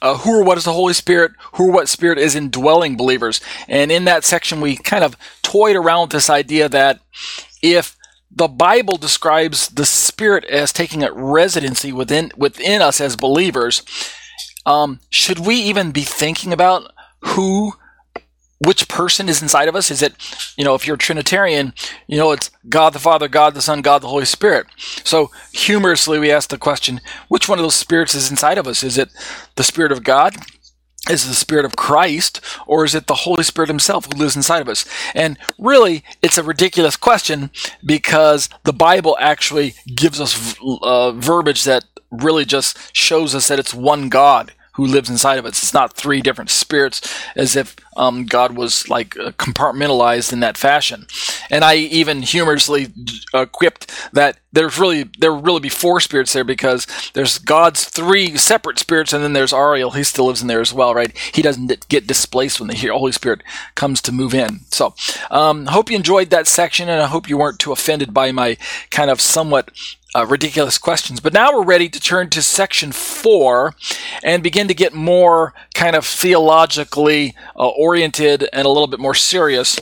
[0.00, 1.32] uh, who or what is the Holy Spirit?
[1.54, 3.40] Who or what Spirit is indwelling believers?
[3.66, 7.00] And in that section, we kind of toyed around with this idea that
[7.62, 7.96] if
[8.30, 13.82] the Bible describes the Spirit as taking a residency within within us as believers,
[14.68, 17.72] um, should we even be thinking about who
[18.60, 19.90] which person is inside of us?
[19.90, 20.14] Is it,
[20.56, 21.72] you know, if you're Trinitarian,
[22.06, 24.66] you know, it's God the Father, God the Son, God the Holy Spirit.
[25.04, 28.82] So humorously, we ask the question, which one of those spirits is inside of us?
[28.82, 29.10] Is it
[29.54, 30.36] the Spirit of God?
[31.08, 34.36] Is it the Spirit of Christ, or is it the Holy Spirit Himself who lives
[34.36, 34.84] inside of us?
[35.14, 37.50] And really, it's a ridiculous question
[37.86, 43.72] because the Bible actually gives us uh, verbiage that really just shows us that it's
[43.72, 45.60] one God who lives inside of us.
[45.60, 47.02] It's not three different spirits
[47.34, 51.08] as if um, God was like uh, compartmentalized in that fashion.
[51.50, 52.86] And I even humorously
[53.34, 57.84] uh, quipped that there's really there will really be four spirits there because there's God's
[57.86, 59.90] three separate spirits, and then there's Ariel.
[59.90, 61.14] He still lives in there as well, right?
[61.34, 63.42] He doesn't get displaced when the Holy Spirit
[63.74, 64.60] comes to move in.
[64.70, 64.94] So,
[65.30, 68.56] um, hope you enjoyed that section, and I hope you weren't too offended by my
[68.90, 69.70] kind of somewhat
[70.14, 71.20] uh, ridiculous questions.
[71.20, 73.74] But now we're ready to turn to section four
[74.22, 79.14] and begin to get more kind of theologically uh, oriented and a little bit more
[79.14, 79.78] serious.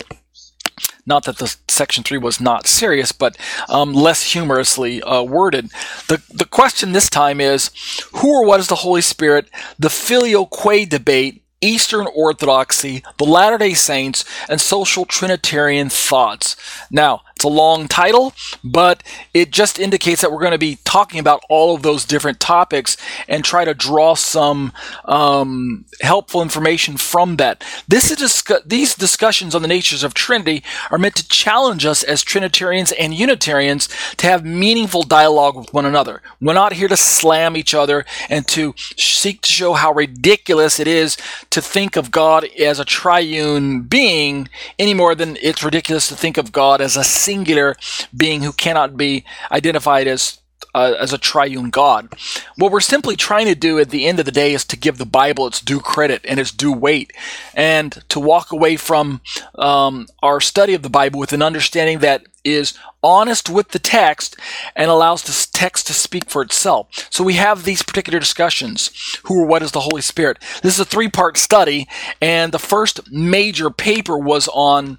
[1.09, 5.71] Not that the section three was not serious, but um, less humorously uh, worded.
[6.09, 7.71] The the question this time is,
[8.15, 9.49] who or what is the Holy Spirit?
[9.79, 16.57] The filial filioque debate Eastern Orthodoxy, the Latter day Saints, and social Trinitarian thoughts.
[16.91, 18.33] Now, it's a long title,
[18.65, 19.03] but
[19.35, 22.97] it just indicates that we're going to be talking about all of those different topics
[23.29, 24.73] and try to draw some
[25.05, 27.63] um, helpful information from that.
[27.87, 32.03] This is discu- these discussions on the natures of Trinity are meant to challenge us
[32.03, 36.23] as Trinitarians and Unitarians to have meaningful dialogue with one another.
[36.41, 40.89] We're not here to slam each other and to seek to show how ridiculous it
[40.89, 41.19] is
[41.51, 46.39] to think of God as a triune being any more than it's ridiculous to think
[46.39, 47.77] of God as a singular
[48.17, 50.39] being who cannot be identified as
[50.77, 52.13] uh, as a triune God.
[52.57, 54.99] What we're simply trying to do at the end of the day is to give
[54.99, 57.13] the Bible its due credit and its due weight,
[57.55, 59.23] and to walk away from
[59.55, 64.37] um, our study of the Bible with an understanding that is honest with the text
[64.77, 66.87] and allows the text to speak for itself.
[67.11, 68.91] So we have these particular discussions.
[69.25, 70.39] Who or what is the Holy Spirit?
[70.63, 71.89] This is a three part study,
[72.21, 74.99] and the first major paper was on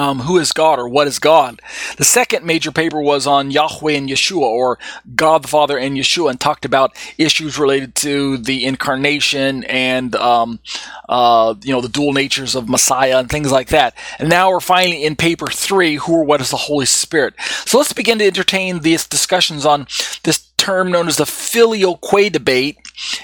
[0.00, 1.60] um, who is God or what is God.
[1.98, 4.78] The second major paper was on Yahweh and Yeshua or
[5.14, 10.58] God the Father and Yeshua and talked about issues related to the incarnation and, um,
[11.06, 13.94] uh, you know, the dual natures of Messiah and things like that.
[14.18, 17.34] And now we're finally in paper three, who or what is the Holy Spirit.
[17.66, 19.86] So let's begin to entertain these discussions on
[20.22, 22.78] this term known as the filial filioque debate,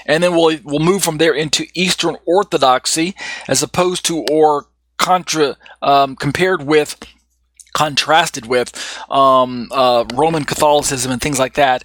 [0.05, 3.15] and then we'll we'll move from there into Eastern Orthodoxy
[3.47, 4.67] as opposed to or
[4.97, 6.97] contra um, compared with
[7.73, 11.83] contrasted with um, uh, Roman Catholicism and things like that,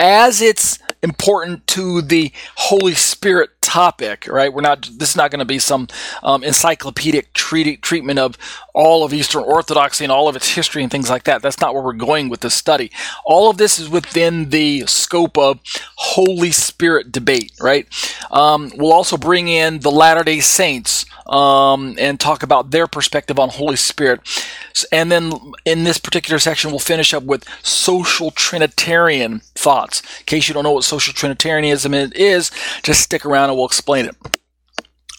[0.00, 4.50] as it's important to the Holy Spirit topic, right?
[4.50, 4.88] We're not.
[4.96, 5.88] This is not going to be some
[6.22, 8.38] um, encyclopedic treat, treatment of
[8.72, 11.42] all of Eastern Orthodoxy and all of its history and things like that.
[11.42, 12.90] That's not where we're going with this study.
[13.26, 15.60] All of this is within the scope of
[15.96, 17.86] Holy Spirit debate, right?
[18.30, 23.38] Um, we'll also bring in the Latter Day Saints um, and talk about their perspective
[23.38, 24.20] on Holy Spirit.
[24.92, 25.32] And then
[25.64, 30.00] in this particular section, we'll finish up with social Trinitarian thoughts.
[30.20, 32.50] In case you don't know what social Trinitarianism is,
[32.82, 34.16] just stick around we'll explain it.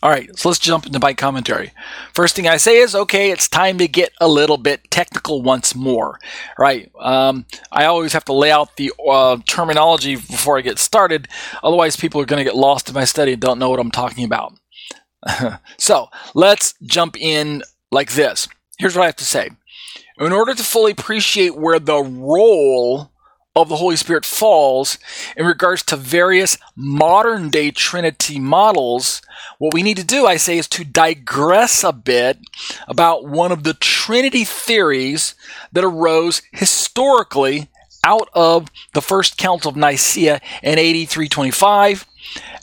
[0.01, 1.73] All right, so let's jump into my commentary.
[2.13, 5.75] First thing I say is, okay, it's time to get a little bit technical once
[5.75, 6.19] more,
[6.57, 6.89] right?
[6.97, 11.27] Um, I always have to lay out the uh, terminology before I get started,
[11.63, 13.91] otherwise people are going to get lost in my study and don't know what I'm
[13.91, 14.53] talking about.
[15.77, 17.61] so let's jump in
[17.91, 18.47] like this.
[18.77, 19.49] Here's what I have to say.
[20.17, 23.11] In order to fully appreciate where the role
[23.61, 24.97] of the Holy Spirit falls
[25.35, 29.21] in regards to various modern day Trinity models,
[29.57, 32.39] what we need to do, I say, is to digress a bit
[32.87, 35.35] about one of the Trinity theories
[35.71, 37.69] that arose historically
[38.03, 42.05] out of the First Council of Nicaea in 8325,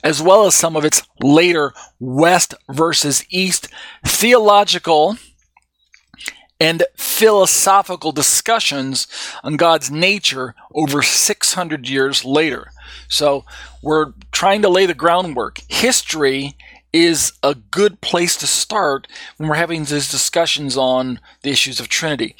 [0.03, 3.67] as well as some of its later West versus East
[4.05, 5.17] theological
[6.59, 9.07] and philosophical discussions
[9.43, 12.71] on God's nature over 600 years later.
[13.09, 13.45] So
[13.81, 15.61] we're trying to lay the groundwork.
[15.67, 16.55] History
[16.93, 21.89] is a good place to start when we're having these discussions on the issues of
[21.89, 22.35] Trinity.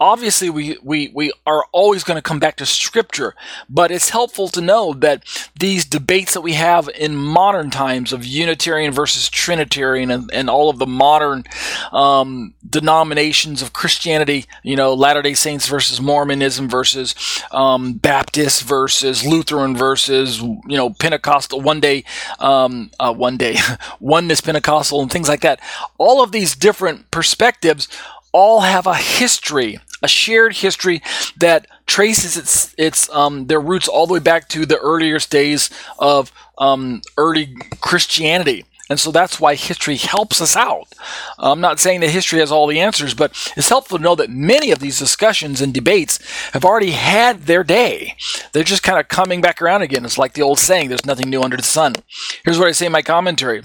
[0.00, 3.34] Obviously we, we, we are always going to come back to scripture,
[3.68, 5.24] but it's helpful to know that
[5.58, 10.68] these debates that we have in modern times of Unitarian versus Trinitarian and, and all
[10.68, 11.44] of the modern
[11.92, 17.14] um, denominations of Christianity, you know, Latter day Saints versus Mormonism versus
[17.52, 22.04] um, Baptist versus Lutheran versus, you know, Pentecostal, one day,
[22.40, 23.56] um, uh, one day,
[24.00, 25.60] oneness Pentecostal and things like that.
[25.98, 27.88] All of these different perspectives
[28.34, 31.00] all have a history, a shared history
[31.38, 35.70] that traces its its um, their roots all the way back to the earliest days
[35.98, 38.66] of um, early Christianity.
[38.90, 40.92] And so that's why history helps us out.
[41.38, 44.28] I'm not saying that history has all the answers, but it's helpful to know that
[44.28, 46.18] many of these discussions and debates
[46.50, 48.14] have already had their day.
[48.52, 50.04] They're just kind of coming back around again.
[50.04, 51.94] It's like the old saying, there's nothing new under the sun.
[52.44, 53.62] Here's what I say in my commentary.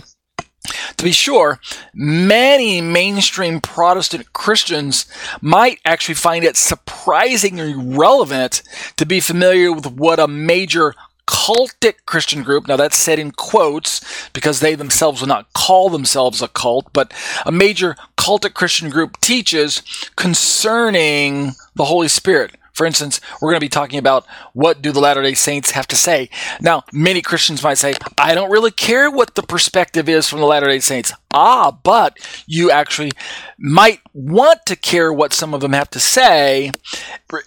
[0.97, 1.59] To be sure,
[1.93, 5.05] many mainstream Protestant Christians
[5.41, 8.61] might actually find it surprisingly relevant
[8.97, 10.95] to be familiar with what a major
[11.25, 16.41] cultic Christian group, now that's said in quotes because they themselves will not call themselves
[16.41, 17.13] a cult, but
[17.45, 19.83] a major cultic Christian group teaches
[20.15, 22.55] concerning the Holy Spirit.
[22.79, 25.97] For instance, we're going to be talking about what do the Latter-day Saints have to
[25.97, 26.29] say.
[26.61, 30.45] Now, many Christians might say, I don't really care what the perspective is from the
[30.45, 31.11] Latter-day Saints.
[31.33, 32.17] Ah, but
[32.47, 33.11] you actually
[33.57, 36.71] might want to care what some of them have to say,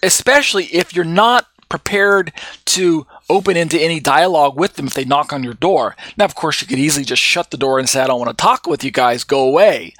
[0.03, 2.31] especially if you're not prepared
[2.65, 5.95] to open into any dialogue with them if they knock on your door.
[6.15, 8.29] Now, of course, you could easily just shut the door and say, I don't want
[8.29, 9.95] to talk with you guys, go away.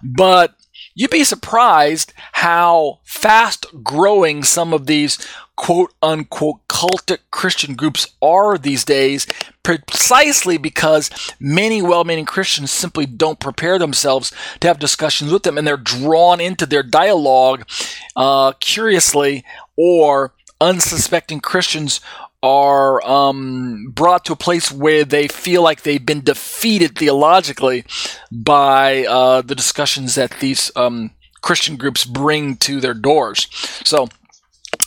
[0.00, 0.54] But
[0.96, 5.18] you'd be surprised how fast growing some of these
[5.54, 9.26] quote unquote cultic Christian groups are these days,
[9.62, 15.56] precisely because many well meaning Christians simply don't prepare themselves to have discussions with them
[15.56, 17.68] and they're drawn into their dialogue
[18.16, 19.44] uh, curiously
[19.76, 22.00] or unsuspecting Christians
[22.46, 27.84] are um, brought to a place where they feel like they've been defeated theologically
[28.30, 33.48] by uh, the discussions that these um, Christian groups bring to their doors.
[33.84, 34.08] So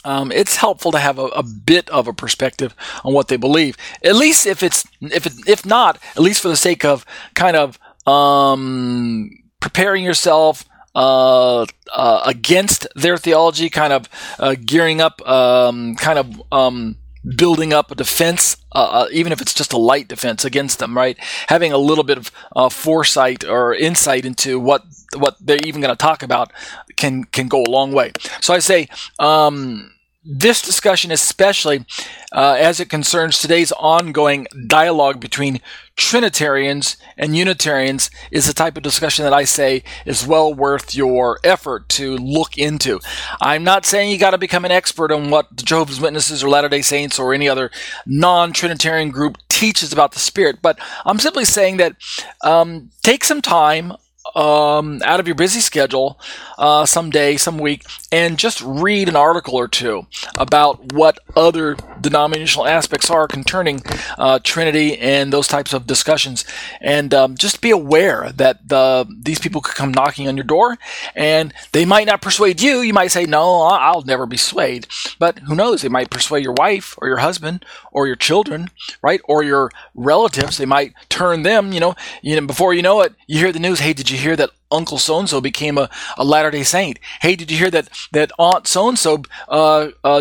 [0.06, 3.76] um, it's helpful to have a, a, bit of a perspective on what they believe.
[4.06, 7.58] At least if it's if it, if not, at least for the sake of kind
[7.58, 10.64] of um, preparing yourself
[10.96, 14.08] uh, uh, against their theology, kind of
[14.40, 16.96] uh, gearing up, um, kind of um,
[17.36, 20.96] building up a defense, uh, uh, even if it's just a light defense against them,
[20.96, 21.18] right?
[21.48, 24.84] Having a little bit of uh, foresight or insight into what
[25.18, 26.52] what they're even going to talk about
[26.96, 28.12] can can go a long way.
[28.42, 28.88] So I say.
[29.18, 29.92] Um,
[30.32, 31.86] this discussion, especially
[32.32, 35.60] uh, as it concerns today's ongoing dialogue between
[35.96, 41.40] Trinitarians and Unitarians, is the type of discussion that I say is well worth your
[41.44, 43.00] effort to look into.
[43.42, 46.50] I'm not saying you got to become an expert on what the Jehovah's Witnesses or
[46.50, 47.72] Latter day Saints or any other
[48.06, 51.96] non Trinitarian group teaches about the Spirit, but I'm simply saying that
[52.44, 53.94] um, take some time
[54.36, 56.20] um, out of your busy schedule
[56.58, 60.06] uh, some day, some week, and just read an article or two
[60.38, 63.82] about what other denominational aspects are concerning
[64.18, 66.46] uh, Trinity and those types of discussions.
[66.82, 70.78] And um, just be aware that the, these people could come knocking on your door
[71.16, 72.82] and they might not persuade you.
[72.82, 74.88] You might say, No, I'll never be swayed.
[75.18, 75.82] But who knows?
[75.82, 78.70] They might persuade your wife or your husband or your children,
[79.02, 79.22] right?
[79.26, 80.58] Or your relatives.
[80.58, 83.60] They might turn them, you know, you know before you know it, you hear the
[83.60, 86.64] news, Hey, did you hear that Uncle so and so became a, a Latter Day
[86.64, 87.00] Saint.
[87.22, 89.24] Hey, did you hear that that Aunt so and so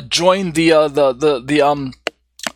[0.09, 1.95] joined the uh, the the the um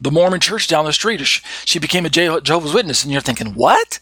[0.00, 1.20] the Mormon church down the street?
[1.20, 3.98] She became a Jehovah's Witness, and you're thinking, what?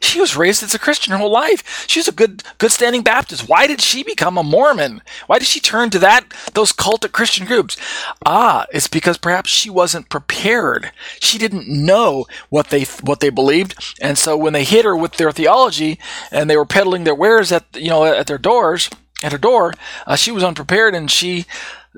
[0.00, 1.86] She was raised as a Christian her whole life.
[1.88, 3.48] She was a good, good standing Baptist.
[3.48, 5.02] Why did she become a Mormon?
[5.26, 6.24] Why did she turn to that,
[6.54, 7.76] those cultic Christian groups?
[8.24, 10.92] Ah, it's because perhaps she wasn't prepared.
[11.20, 13.74] She didn't know what they, what they believed.
[14.00, 15.98] And so when they hit her with their theology
[16.30, 18.90] and they were peddling their wares at, you know, at their doors,
[19.22, 19.74] at her door,
[20.06, 21.46] uh, she was unprepared and she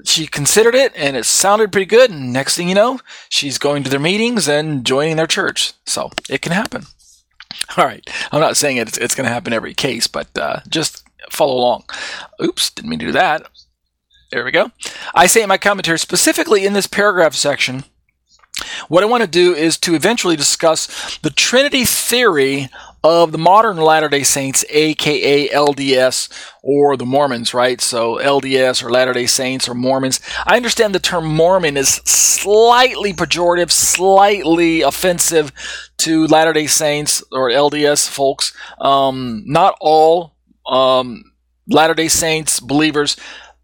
[0.04, 3.82] she considered it and it sounded pretty good and next thing you know she's going
[3.82, 6.86] to their meetings and joining their church so it can happen
[7.76, 8.08] All right.
[8.32, 11.84] I'm not saying it's, it's going to happen every case, but uh, just follow along.
[12.42, 13.46] Oops, didn't mean to do that.
[14.30, 14.70] There we go.
[15.14, 17.84] I say in my commentary, specifically in this paragraph section,
[18.88, 22.68] what I want to do is to eventually discuss the Trinity theory
[23.02, 26.28] of the modern Latter day Saints, aka LDS,
[26.62, 27.80] or the Mormons, right?
[27.80, 30.20] So LDS or Latter day Saints or Mormons.
[30.46, 35.52] I understand the term Mormon is slightly pejorative, slightly offensive
[35.98, 38.52] to Latter day Saints or LDS folks.
[38.80, 40.36] Um, not all
[40.66, 41.24] um,
[41.68, 43.16] Latter day Saints believers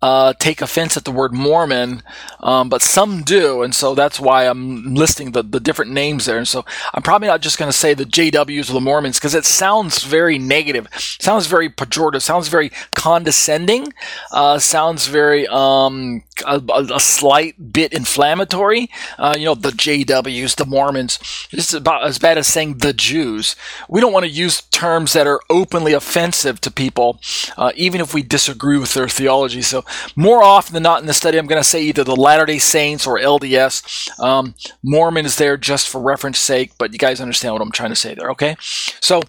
[0.07, 2.01] uh, take offense at the word Mormon,
[2.39, 6.39] um, but some do, and so that's why I'm listing the, the different names there.
[6.39, 9.35] And so I'm probably not just going to say the JWs or the Mormons because
[9.35, 10.87] it sounds very negative,
[11.19, 13.93] sounds very pejorative, sounds very condescending,
[14.31, 16.61] uh, sounds very um, a,
[16.93, 18.91] a, slight bit inflammatory.
[19.19, 21.19] Uh, you know, the JWs, the Mormons.
[21.51, 23.57] It's about as bad as saying the Jews.
[23.89, 27.21] We don't want to use terms that are openly offensive to people,
[27.57, 29.63] uh, even if we disagree with their theology.
[29.63, 29.85] So,
[30.15, 32.59] more often than not in the study, I'm going to say either the Latter day
[32.59, 34.19] Saints or LDS.
[34.21, 37.91] Um, Mormon is there just for reference sake, but you guys understand what I'm trying
[37.91, 38.57] to say there, okay?
[38.61, 39.23] So,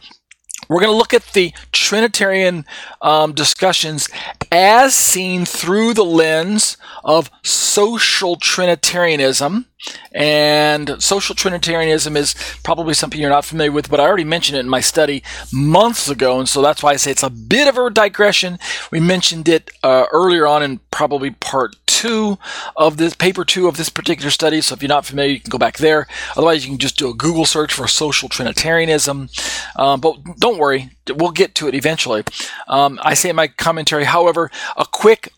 [0.69, 2.65] we're going to look at the Trinitarian
[3.01, 4.09] um, discussions
[4.51, 9.65] as seen through the lens of social Trinitarianism.
[10.11, 14.61] And social Trinitarianism is probably something you're not familiar with, but I already mentioned it
[14.61, 17.77] in my study months ago, and so that's why I say it's a bit of
[17.77, 18.57] a digression.
[18.91, 22.37] We mentioned it uh, earlier on in probably part two
[22.75, 24.61] of this paper two of this particular study.
[24.61, 26.05] So if you're not familiar, you can go back there.
[26.35, 29.29] Otherwise, you can just do a Google search for social Trinitarianism.
[29.75, 32.23] Um, but don't worry, we'll get to it eventually.
[32.67, 35.33] Um, I say in my commentary, however, a quick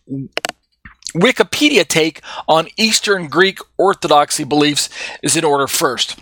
[1.15, 4.89] Wikipedia take on Eastern Greek Orthodoxy beliefs
[5.23, 6.19] is in order first.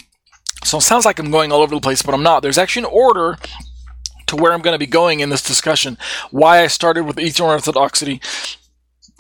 [0.64, 2.42] So it sounds like I'm going all over the place, but I'm not.
[2.42, 3.38] There's actually an order
[4.28, 5.98] to where I'm going to be going in this discussion.
[6.30, 8.22] Why I started with Eastern Orthodoxy,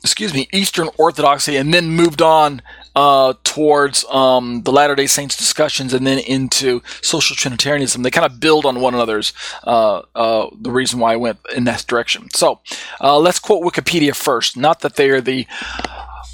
[0.03, 2.61] excuse me, Eastern Orthodoxy, and then moved on
[2.95, 8.01] uh, towards um, the Latter Day Saints discussions, and then into social Trinitarianism.
[8.03, 9.33] They kind of build on one another's.
[9.63, 12.29] Uh, uh, the reason why I went in that direction.
[12.31, 12.59] So
[13.01, 14.57] uh, let's quote Wikipedia first.
[14.57, 15.45] Not that they are the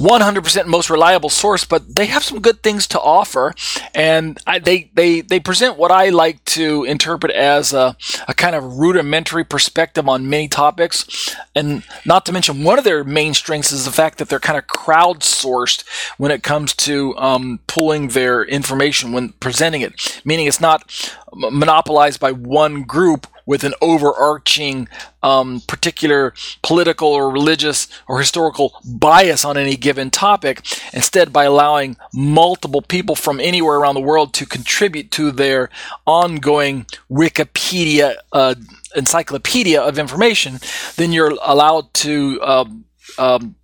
[0.03, 3.53] 100% most reliable source, but they have some good things to offer,
[3.95, 7.95] and I, they they they present what I like to interpret as a,
[8.27, 13.05] a kind of rudimentary perspective on many topics, and not to mention one of their
[13.05, 15.85] main strengths is the fact that they're kind of crowdsourced
[16.17, 20.83] when it comes to um, pulling their information when presenting it, meaning it's not
[21.35, 24.87] monopolized by one group with an overarching
[25.21, 30.61] um, particular political or religious or historical bias on any given topic,
[30.93, 35.69] instead by allowing multiple people from anywhere around the world to contribute to their
[36.05, 38.55] ongoing Wikipedia uh,
[38.95, 40.59] encyclopedia of information,
[40.95, 42.85] then you're allowed to um,
[43.17, 43.55] um,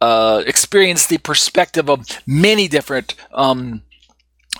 [0.00, 3.82] uh, experience the perspective of many different um,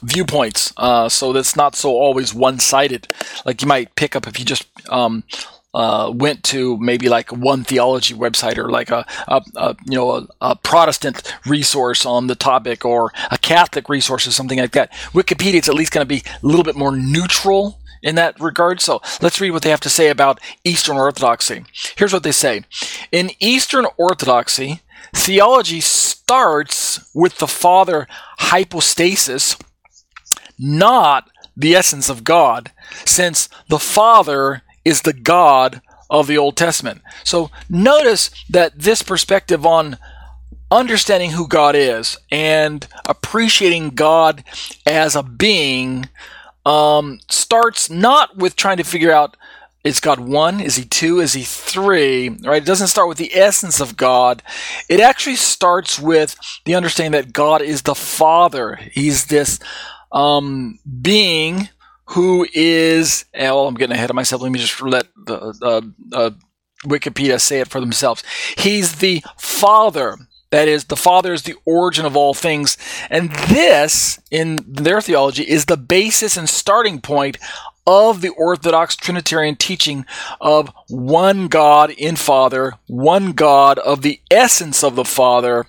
[0.05, 0.72] viewpoints.
[0.76, 3.09] Uh, so that's not so always one sided.
[3.44, 5.24] Like you might pick up if you just um,
[5.74, 10.11] uh, went to maybe like one theology website or like a, a, a you know
[10.12, 14.92] a, a, Protestant resource on the topic or a Catholic resource or something like that.
[15.12, 18.80] Wikipedia is at least going to be a little bit more neutral in that regard.
[18.80, 21.64] So let's read what they have to say about Eastern Orthodoxy.
[21.96, 22.62] Here's what they say:
[23.11, 24.82] In Eastern Orthodoxy,
[25.12, 28.07] theology starts with the Father
[28.38, 29.57] hypostasis
[30.64, 32.72] not the essence of God,
[33.04, 37.02] since the Father is the God of the Old Testament.
[37.22, 39.98] So notice that this perspective on
[40.70, 44.42] understanding who God is and appreciating God
[44.86, 46.08] as a being
[46.66, 49.36] um, starts not with trying to figure out
[49.84, 50.60] is God one?
[50.60, 51.20] Is he two?
[51.20, 52.30] Is he three?
[52.30, 52.62] Right?
[52.62, 54.42] It doesn't start with the essence of God.
[54.88, 58.76] It actually starts with the understanding that God is the Father.
[58.76, 59.60] He's this
[60.14, 61.68] um, being
[62.06, 64.40] who is, well, I'm getting ahead of myself.
[64.40, 65.80] Let me just let the uh,
[66.16, 66.30] uh,
[66.84, 68.22] Wikipedia say it for themselves.
[68.56, 70.16] He's the Father.
[70.50, 72.76] That is, the Father is the origin of all things.
[73.10, 77.38] And this, in their theology, is the basis and starting point
[77.86, 80.06] of the Orthodox Trinitarian teaching
[80.40, 85.66] of one God in Father, one God of the essence of the Father,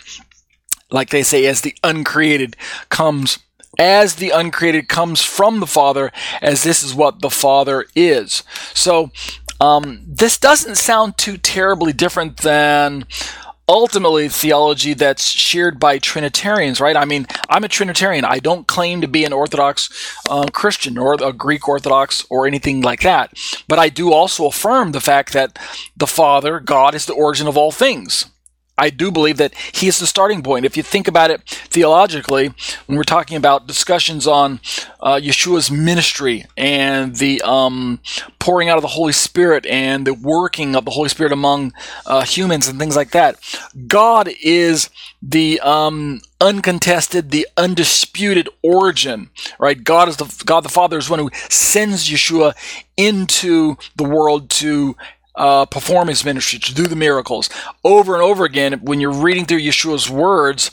[0.91, 2.55] like they say, as the uncreated
[2.89, 3.39] comes
[3.78, 6.11] as the uncreated comes from the Father,
[6.41, 8.43] as this is what the Father is.
[8.73, 9.11] So,
[9.59, 13.05] um, this doesn't sound too terribly different than
[13.67, 16.95] ultimately theology that's shared by Trinitarians, right?
[16.95, 18.26] I mean, I'm a Trinitarian.
[18.26, 19.89] I don't claim to be an Orthodox
[20.30, 23.34] uh, Christian or a Greek Orthodox or anything like that.
[23.67, 25.57] But I do also affirm the fact that
[25.97, 28.26] the Father, God, is the origin of all things.
[28.78, 30.65] I do believe that he is the starting point.
[30.65, 32.53] If you think about it theologically,
[32.88, 34.59] when we're talking about discussions on
[34.99, 38.01] uh, Yeshua's ministry and the um,
[38.39, 41.73] pouring out of the Holy Spirit and the working of the Holy Spirit among
[42.05, 43.38] uh, humans and things like that,
[43.88, 44.89] God is
[45.21, 49.82] the um, uncontested, the undisputed origin, right?
[49.82, 52.53] God is the God the Father is one who sends Yeshua
[52.97, 54.95] into the world to
[55.38, 57.49] uh, perform his ministry, to do the miracles.
[57.83, 60.71] Over and over again, when you're reading through Yeshua's words,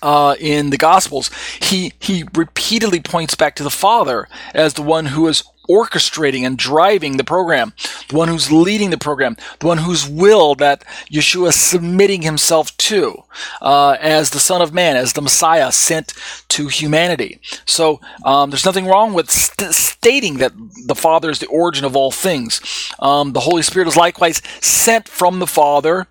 [0.00, 5.06] uh, in the Gospels, he he repeatedly points back to the Father as the one
[5.06, 7.72] who is orchestrating and driving the program,
[8.08, 12.76] the one who's leading the program, the one whose will that Yeshua is submitting himself
[12.78, 13.24] to
[13.60, 16.14] uh, as the Son of Man, as the Messiah sent
[16.48, 17.40] to humanity.
[17.66, 20.52] So um, there's nothing wrong with st- stating that
[20.86, 22.60] the Father is the origin of all things.
[22.98, 26.06] Um, the Holy Spirit is likewise sent from the Father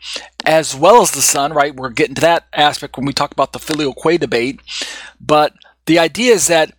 [0.46, 1.76] as well as the Son, right?
[1.76, 4.60] We're getting to that aspect when we talk about the filial filioque debate.
[5.20, 5.54] But
[5.86, 6.74] the idea is that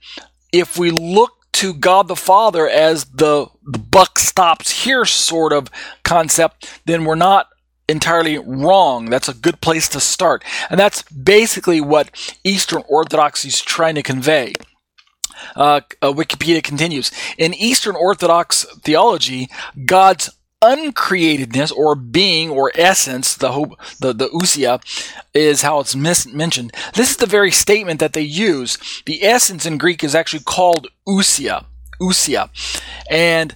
[0.53, 5.71] if we look to God the Father as the, the buck stops here sort of
[6.03, 7.49] concept, then we're not
[7.89, 9.07] entirely wrong.
[9.11, 10.45] That's a good place to start.
[10.71, 12.11] And that's basically what
[12.43, 14.55] Eastern Orthodoxy is trying to convey.
[15.57, 17.11] Uh, uh, Wikipedia continues.
[17.37, 19.49] In Eastern Orthodox theology,
[19.85, 20.31] God's
[20.63, 24.81] uncreatedness or being or essence, the hope, the, the ousia,
[25.35, 26.73] is how it's mis- mentioned.
[26.95, 28.79] This is the very statement that they use.
[29.07, 31.67] The essence in Greek is actually called ousia,
[32.01, 32.49] ousia,
[33.11, 33.55] and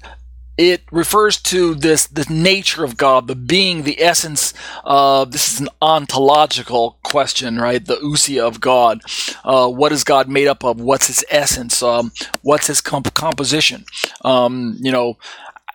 [0.59, 4.55] it refers to this the nature of God, the being, the essence.
[4.85, 7.85] Uh, this is an ontological question, right?
[7.85, 9.03] The ousia of God.
[9.45, 10.81] Uh, what is God made up of?
[10.81, 11.83] What's His essence?
[11.83, 12.11] Um,
[12.43, 13.85] what's His comp- composition?
[14.25, 15.19] Um, you know,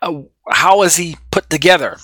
[0.02, 1.98] uh, how is he put together?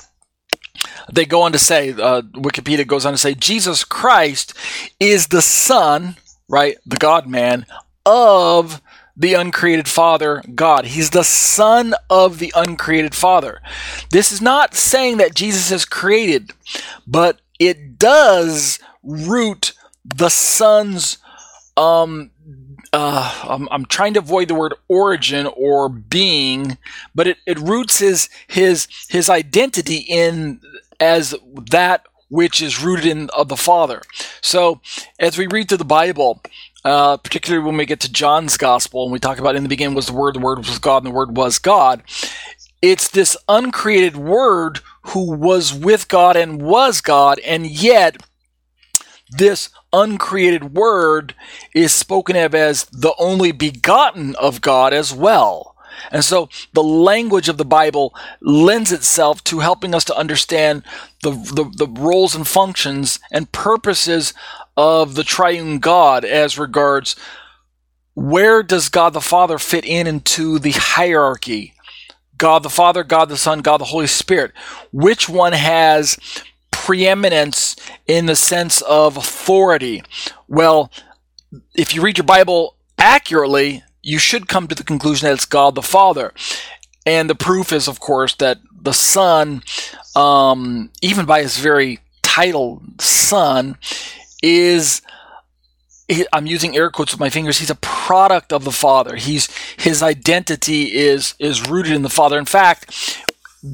[1.11, 4.53] They go on to say, uh, Wikipedia goes on to say, Jesus Christ
[4.99, 6.17] is the Son,
[6.47, 7.65] right, the God man,
[8.05, 8.81] of
[9.15, 10.85] the uncreated Father, God.
[10.85, 13.61] He's the Son of the uncreated Father.
[14.11, 16.51] This is not saying that Jesus is created,
[17.07, 19.73] but it does root
[20.05, 21.17] the Son's
[21.75, 22.31] um,
[22.97, 26.79] uh, I'm, I'm trying to avoid the word origin or being,
[27.13, 30.59] but it, it roots his his his identity in
[30.99, 31.35] as
[31.69, 34.01] that which is rooted in of the Father.
[34.41, 34.81] So
[35.19, 36.41] as we read through the Bible,
[36.83, 39.95] uh, particularly when we get to John's Gospel, and we talk about in the beginning
[39.95, 42.01] was the Word, the Word was God, and the Word was God.
[42.81, 48.17] It's this uncreated Word who was with God and was God, and yet
[49.29, 51.35] this uncreated word
[51.73, 55.75] is spoken of as the only begotten of God as well.
[56.11, 60.83] And so the language of the Bible lends itself to helping us to understand
[61.23, 64.33] the, the, the, roles and functions and purposes
[64.75, 67.15] of the triune God as regards
[68.13, 71.73] where does God the Father fit in into the hierarchy?
[72.37, 74.53] God the Father, God the Son, God the Holy Spirit.
[74.91, 76.17] Which one has
[76.87, 77.75] preeminence
[78.07, 80.01] in the sense of authority.
[80.47, 80.89] Well,
[81.75, 85.75] if you read your Bible accurately, you should come to the conclusion that it's God
[85.75, 86.33] the Father.
[87.05, 89.63] And the proof is, of course, that the Son,
[90.15, 93.75] um, even by his very title, Son,
[94.41, 95.01] is
[96.31, 97.59] I'm using air quotes with my fingers.
[97.59, 99.17] He's a product of the Father.
[99.17, 102.39] He's his identity is is rooted in the Father.
[102.39, 103.25] In fact,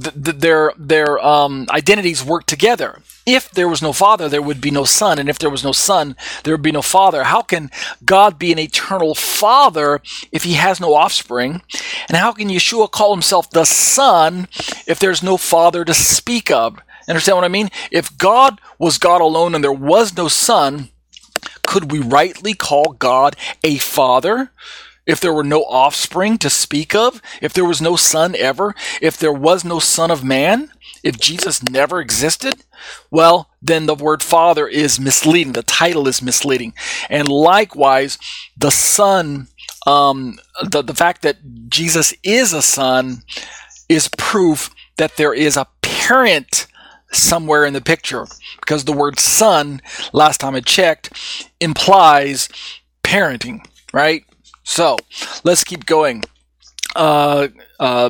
[0.01, 3.01] th- th- their their um, identities work together.
[3.25, 5.71] If there was no father, there would be no son, and if there was no
[5.71, 7.23] son, there would be no father.
[7.23, 7.71] How can
[8.03, 11.61] God be an eternal father if he has no offspring?
[12.09, 14.47] And how can Yeshua call himself the son
[14.87, 16.79] if there's no father to speak of?
[17.07, 17.69] Understand what I mean?
[17.91, 20.89] If God was God alone and there was no son,
[21.65, 24.51] could we rightly call God a father?
[25.05, 29.17] If there were no offspring to speak of, if there was no son ever, if
[29.17, 30.71] there was no son of man,
[31.03, 32.63] if Jesus never existed,
[33.11, 35.53] well, then the word father is misleading.
[35.53, 36.73] The title is misleading.
[37.09, 38.17] And likewise,
[38.57, 39.47] the son,
[39.85, 43.23] um, the, the fact that Jesus is a son
[43.89, 46.67] is proof that there is a parent
[47.11, 48.25] somewhere in the picture
[48.59, 49.81] because the word son,
[50.13, 52.49] last time I checked, implies
[53.03, 54.25] parenting, right?
[54.63, 54.97] So
[55.43, 56.23] let's keep going.
[56.95, 57.49] Uh,
[57.79, 58.09] uh,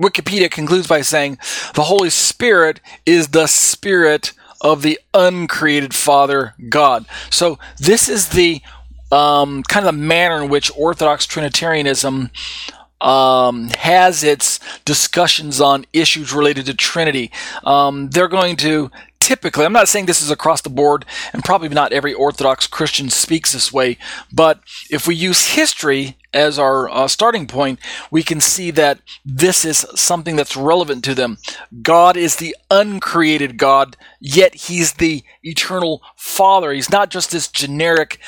[0.00, 1.38] Wikipedia concludes by saying
[1.74, 7.06] the Holy Spirit is the Spirit of the uncreated Father God.
[7.30, 8.62] So this is the
[9.12, 12.30] um, kind of the manner in which Orthodox Trinitarianism
[13.00, 17.30] um, has its discussions on issues related to Trinity.
[17.64, 18.90] Um, they're going to
[19.20, 23.10] typically, I'm not saying this is across the board, and probably not every Orthodox Christian
[23.10, 23.98] speaks this way,
[24.32, 24.60] but
[24.90, 27.78] if we use history as our uh, starting point,
[28.10, 31.38] we can see that this is something that's relevant to them.
[31.82, 36.70] God is the uncreated God, yet He's the eternal Father.
[36.70, 38.20] He's not just this generic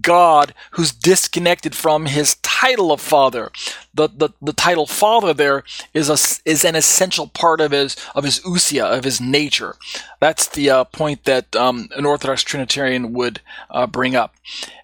[0.00, 3.50] God who's disconnected from His title of Father.
[3.92, 8.22] The, the, the title Father there is a, is an essential part of his of
[8.22, 9.74] his ousia of his nature.
[10.20, 14.36] That's the uh, point that um, an Orthodox Trinitarian would uh, bring up.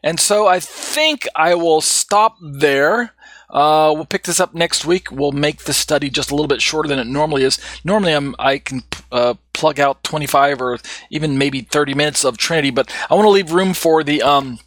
[0.02, 3.12] And so I think I will stop there.
[3.48, 5.10] Uh, we'll pick this up next week.
[5.10, 7.58] We'll make the study just a little bit shorter than it normally is.
[7.84, 8.82] Normally, I'm, I can
[9.12, 10.78] uh, plug out 25 or
[11.10, 14.58] even maybe 30 minutes of Trinity, but I want to leave room for the um,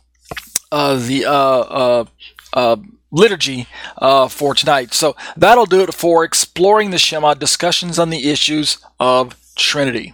[0.72, 2.06] uh, the uh, uh,
[2.54, 2.76] uh,
[3.12, 3.68] liturgy
[4.30, 4.94] for tonight.
[4.94, 10.14] So that'll do it for exploring the Shema, discussions on the issues of Trinity.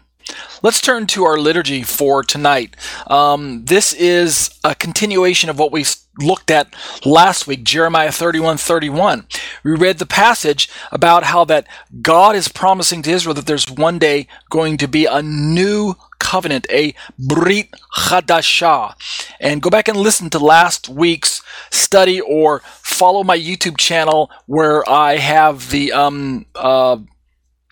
[0.61, 2.75] Let's turn to our liturgy for tonight.
[3.07, 5.85] Um, this is a continuation of what we
[6.19, 6.73] looked at
[7.05, 9.27] last week, Jeremiah 31 31.
[9.63, 11.67] We read the passage about how that
[12.01, 16.65] God is promising to Israel that there's one day going to be a new covenant,
[16.71, 18.95] a Brit Chadashah.
[19.39, 24.87] And go back and listen to last week's study or follow my YouTube channel where
[24.89, 26.97] I have the um, uh,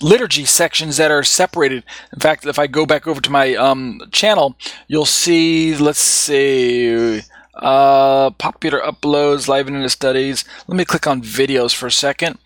[0.01, 1.83] liturgy sections that are separated.
[2.13, 4.55] In fact, if I go back over to my um, channel,
[4.87, 7.21] you'll see, let's see,
[7.55, 10.43] uh, popular uploads, live internet studies.
[10.67, 12.39] Let me click on videos for a second,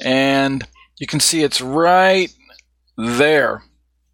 [0.00, 0.66] and
[0.98, 2.32] you can see it's right
[2.96, 3.62] there.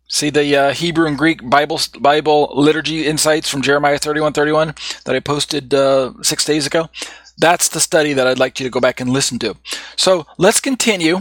[0.09, 5.20] See the uh, Hebrew and Greek Bible Bible liturgy insights from Jeremiah 31:31 that I
[5.20, 6.91] posted uh, six days ago.
[7.39, 9.57] That's the study that I'd like you to go back and listen to.
[9.97, 11.20] So let's continue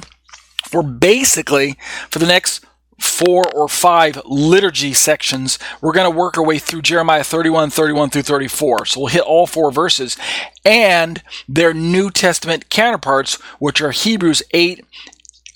[0.73, 1.77] we're basically,
[2.09, 2.65] for the next
[2.99, 8.09] four or five liturgy sections, we're going to work our way through Jeremiah 31, 31
[8.09, 8.85] through 34.
[8.85, 10.17] So we'll hit all four verses
[10.63, 14.85] and their New Testament counterparts, which are Hebrews 8,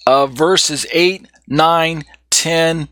[0.05, 2.89] uh, verses 8, 9, 10,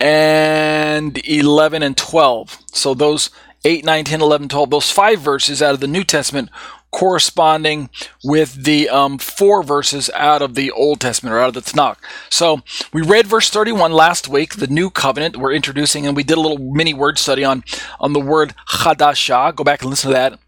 [0.00, 2.58] and 11 and 12.
[2.72, 3.30] So those
[3.64, 6.50] 8, 9, 10, 11, 12, those five verses out of the New Testament
[6.94, 7.90] corresponding
[8.22, 11.96] with the um, four verses out of the Old Testament or out of the Tanakh.
[12.30, 16.38] So we read verse 31 last week, the new covenant we're introducing, and we did
[16.38, 17.64] a little mini word study on,
[17.98, 19.56] on the word chadashah.
[19.56, 20.38] Go back and listen to that.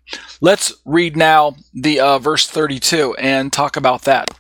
[0.41, 4.31] Let's read now the uh, verse 32 and talk about that.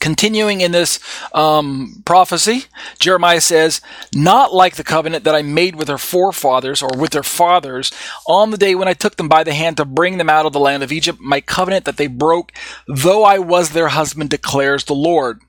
[0.00, 0.98] Continuing in this
[1.34, 2.64] um, prophecy,
[2.98, 3.82] Jeremiah says,
[4.14, 7.92] Not like the covenant that I made with their forefathers or with their fathers
[8.26, 10.54] on the day when I took them by the hand to bring them out of
[10.54, 12.50] the land of Egypt, my covenant that they broke,
[12.88, 15.40] though I was their husband, declares the Lord.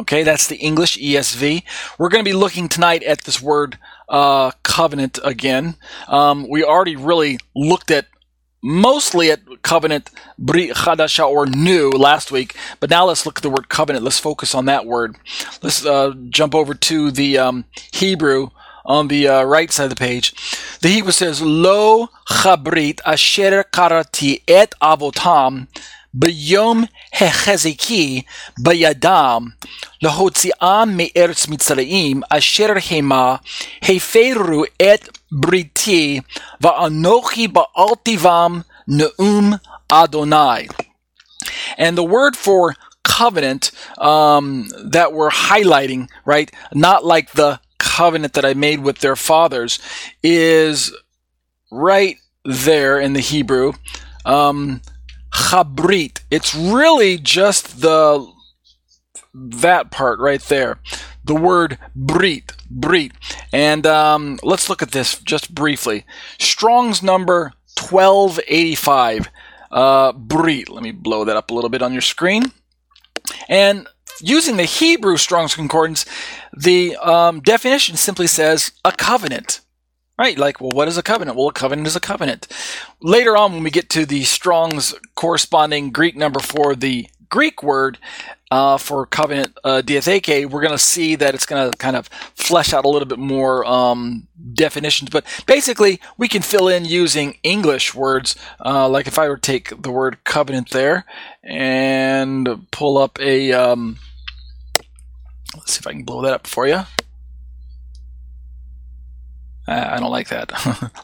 [0.00, 1.62] Okay, that's the English ESV.
[1.98, 5.76] We're going to be looking tonight at this word uh, covenant again.
[6.08, 8.06] Um, we already really looked at
[8.62, 13.50] mostly at covenant brit chadasha or new last week but now let's look at the
[13.50, 14.04] word covenant.
[14.04, 15.16] Let's focus on that word.
[15.62, 18.50] Let's uh, jump over to the um, hebrew
[18.84, 20.34] on the uh, right side of the page.
[20.80, 25.68] The hebrew says lo chabrit asher karati et avotam
[26.16, 28.24] b'yom hechezeki
[28.60, 29.52] b'yadam
[30.02, 33.40] lahotziam me'eretz mitzrayim asher hema
[33.82, 36.19] heferu et בריתי
[36.61, 39.53] ואנוכי באלטיבם נאום
[39.91, 40.67] Adonai.
[41.77, 48.45] And the word for covenant um, that we're highlighting, right, not like the covenant that
[48.45, 49.79] I made with their fathers,
[50.23, 50.93] is
[51.71, 53.73] right there in the Hebrew.
[54.25, 54.81] Um,
[55.31, 56.21] chabrit.
[56.31, 58.31] It's really just the
[59.33, 60.79] that part right there.
[61.24, 63.12] The word brit, brit.
[63.52, 66.04] And um, let's look at this just briefly.
[66.38, 69.28] Strong's number 1285.
[69.70, 70.68] Uh, brit.
[70.68, 72.52] Let me blow that up a little bit on your screen.
[73.48, 73.86] And
[74.20, 76.04] using the Hebrew Strong's Concordance,
[76.56, 79.60] the um, definition simply says a covenant.
[80.18, 80.36] Right?
[80.36, 81.36] Like, well, what is a covenant?
[81.36, 82.46] Well, a covenant is a covenant.
[83.00, 87.96] Later on, when we get to the Strong's corresponding Greek number for the Greek word
[88.50, 92.08] uh, for covenant uh, diatheke, we're going to see that it's going to kind of
[92.34, 95.10] flesh out a little bit more um, definitions.
[95.10, 98.36] But basically, we can fill in using English words.
[98.64, 101.04] Uh, like if I were to take the word covenant there
[101.44, 103.52] and pull up a.
[103.52, 103.98] Um,
[105.54, 106.82] let's see if I can blow that up for you.
[109.70, 110.50] I don't like that.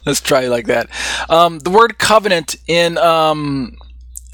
[0.07, 0.90] Let's try like that.
[1.30, 3.76] Um, the word covenant in um,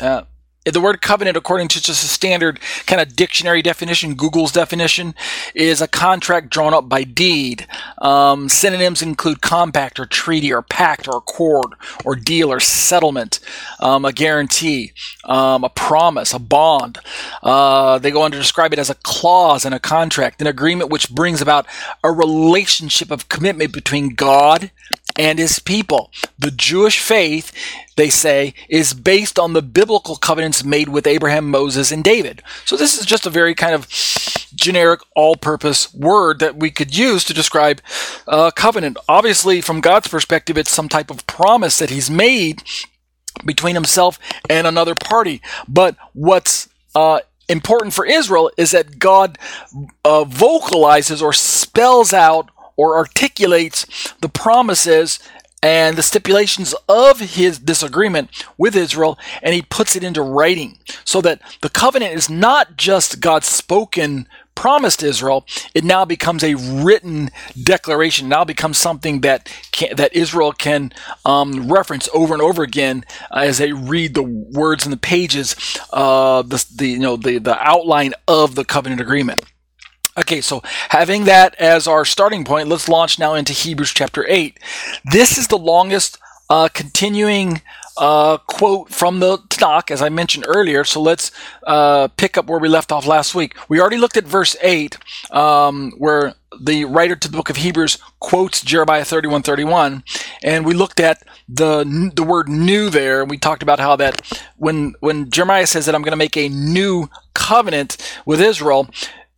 [0.01, 0.23] uh,
[0.65, 5.15] the word covenant, according to just a standard kind of dictionary definition, Google's definition,
[5.55, 7.67] is a contract drawn up by deed.
[7.99, 13.41] Um, synonyms include compact or treaty or pact or accord or deal or settlement,
[13.81, 14.93] um, a guarantee,
[15.25, 16.99] um, a promise, a bond.
[17.43, 20.91] Uh, they go on to describe it as a clause in a contract, an agreement
[20.91, 21.67] which brings about
[22.05, 24.71] a relationship of commitment between God
[25.17, 26.11] and his people.
[26.39, 27.53] The Jewish faith,
[27.97, 32.43] they say, is based on the biblical covenants made with Abraham, Moses, and David.
[32.65, 33.89] So this is just a very kind of
[34.55, 37.81] generic all-purpose word that we could use to describe
[38.27, 38.97] a covenant.
[39.09, 42.63] Obviously, from God's perspective, it's some type of promise that he's made
[43.45, 45.41] between himself and another party.
[45.67, 49.39] But what's uh, important for Israel is that God
[50.05, 52.51] uh, vocalizes or spells out
[52.83, 53.87] or articulates
[54.21, 55.21] the promises
[55.63, 58.29] and the stipulations of his disagreement
[58.59, 63.21] with Israel, and he puts it into writing so that the covenant is not just
[63.21, 64.27] God's spoken
[64.57, 67.31] promise to Israel, it now becomes a written
[67.63, 70.93] declaration, now becomes something that can, that Israel can
[71.25, 75.57] um, reference over and over again uh, as they read the words in the pages,
[75.93, 79.45] uh, the, the you know the the outline of the covenant agreement.
[80.19, 80.61] Okay, so
[80.91, 84.59] having that as our starting point, let's launch now into Hebrews chapter 8.
[85.11, 86.19] This is the longest
[86.51, 87.63] uh, continuing
[87.97, 90.85] uh, quote from the Tanakh, as I mentioned earlier.
[90.85, 91.31] So let's
[91.67, 93.57] uh, pick up where we left off last week.
[93.71, 94.99] We already looked at verse 8,
[95.31, 100.05] um, where the writer to the book of Hebrews quotes Jeremiah 31 31.
[100.43, 103.23] And we looked at the, the word new there.
[103.23, 104.21] And we talked about how that
[104.59, 107.97] when, when Jeremiah says that I'm going to make a new covenant
[108.27, 108.89] with Israel,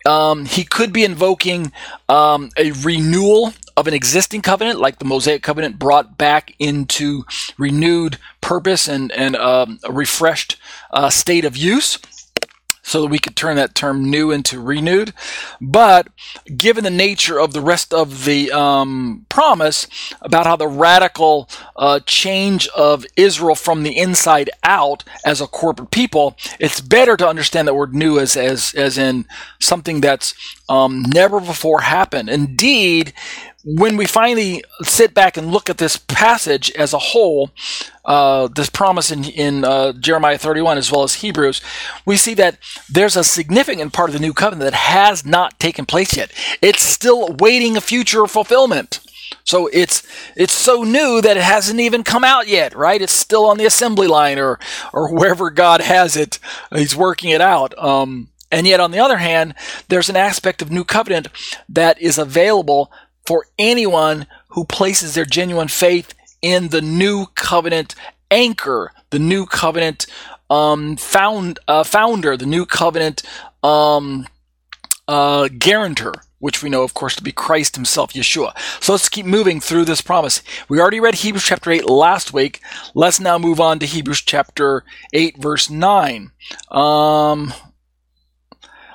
[0.05, 1.73] um, he could be invoking
[2.09, 7.25] um, a renewal of an existing covenant, like the Mosaic covenant brought back into
[7.59, 10.57] renewed purpose and, and um, a refreshed
[10.93, 11.99] uh, state of use
[12.85, 15.12] so that we could turn that term new into renewed.
[15.61, 16.09] But
[16.57, 19.89] given the nature of the rest of the um, promise
[20.20, 25.91] about how the radical uh, change of Israel from the inside out as a corporate
[25.91, 29.24] people, it's better to understand that word new as, as, as in
[29.61, 30.35] something that's
[30.68, 32.28] um, never before happened.
[32.28, 33.14] Indeed,
[33.65, 37.51] when we finally sit back and look at this passage as a whole,
[38.05, 41.62] uh, this promise in, in uh, Jeremiah 31 as well as Hebrews,
[42.05, 42.59] we see that
[42.91, 46.31] there's a significant part of the new covenant that has not taken place yet.
[46.61, 49.01] It's still waiting a future fulfillment.
[49.43, 50.03] So it's
[50.37, 53.01] it's so new that it hasn't even come out yet, right?
[53.01, 54.59] It's still on the assembly line or
[54.93, 56.39] or wherever God has it.
[56.75, 57.77] He's working it out.
[57.79, 59.55] Um, and yet, on the other hand,
[59.89, 61.27] there's an aspect of new covenant
[61.69, 62.93] that is available
[63.27, 67.95] for anyone who places their genuine faith in the new covenant
[68.31, 70.07] anchor, the new covenant
[70.51, 73.22] um, found uh, founder, the new covenant
[73.62, 74.27] um,
[75.09, 78.57] uh, guarantor, which we know, of course, to be Christ Himself, Yeshua.
[78.83, 80.43] So let's keep moving through this promise.
[80.68, 82.61] We already read Hebrews chapter 8 last week.
[82.95, 86.31] Let's now move on to Hebrews chapter 8, verse 9.
[86.70, 87.55] Um,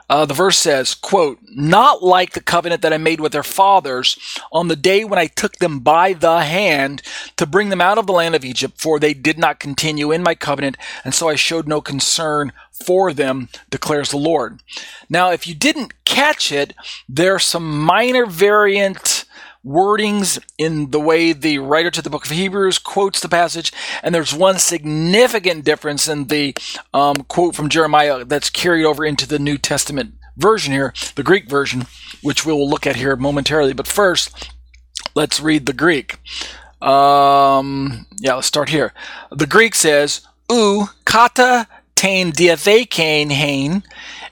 [0.10, 4.18] uh, the verse says, quote, not like the covenant that I made with their fathers
[4.51, 7.03] on the day when I took them by the hand
[7.38, 10.24] to bring them out of the land of Egypt, for they did not continue in
[10.24, 14.62] my covenant, and so I showed no concern for them, declares the Lord.
[15.10, 16.74] Now, if you didn't catch it,
[17.07, 19.18] there's some minor variant
[19.66, 24.14] wordings in the way the writer to the book of Hebrews quotes the passage, and
[24.16, 26.55] there's one significant difference in the
[26.93, 31.49] um, quote from Jeremiah that's carried over into the New Testament version here, the Greek
[31.49, 31.86] version,
[32.22, 33.74] which we will look at here momentarily.
[33.74, 34.51] But first,
[35.16, 36.18] let's read the Greek.
[36.82, 38.93] Um, yeah, let's start here.
[39.32, 43.84] The Greek says, "U kata tain diatheken hain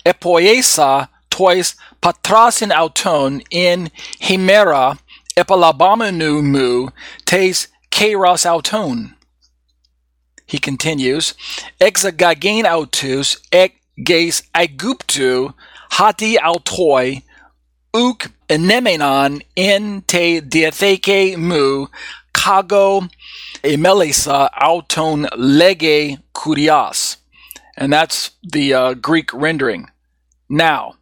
[0.06, 4.98] epoiesa tois patrasin auton in hemera
[5.38, 6.90] epalabamenu mu
[7.26, 9.16] tes kairos auton.
[10.46, 11.34] He continues,
[11.80, 15.54] exagagen autus ek ges aguptu
[15.92, 17.24] hati autoi
[17.94, 21.88] uk enemenon en te diatheke mu
[22.34, 23.10] kago
[23.64, 27.18] emelesa auton lege kurias.
[27.76, 29.90] And that's the uh, Greek rendering.
[30.50, 30.96] Now,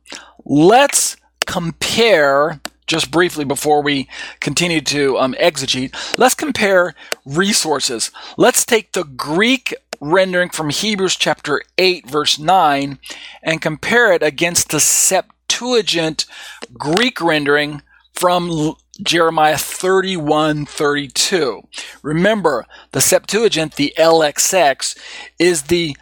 [0.44, 1.16] let's
[1.46, 4.08] compare just briefly before we
[4.40, 8.12] continue to um, exegete, let's compare resources.
[8.38, 13.00] Let's take the Greek rendering from Hebrews chapter 8, verse 9,
[13.44, 16.26] and compare it against the Septuagint
[16.74, 17.82] Greek rendering
[18.14, 21.68] from Jeremiah 31 32.
[22.02, 24.98] Remember, the Septuagint, the LXX,
[25.38, 25.98] is the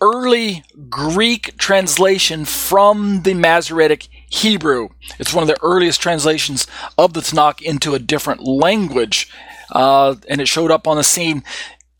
[0.00, 4.88] early Greek translation from the Masoretic Hebrew.
[5.18, 6.66] It's one of the earliest translations
[6.96, 9.30] of the Tanakh into a different language.
[9.70, 11.42] Uh, and it showed up on the scene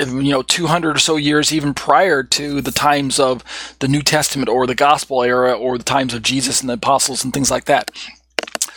[0.00, 3.42] you know 200 or so years even prior to the times of
[3.80, 7.24] the new testament or the gospel era or the times of jesus and the apostles
[7.24, 7.90] and things like that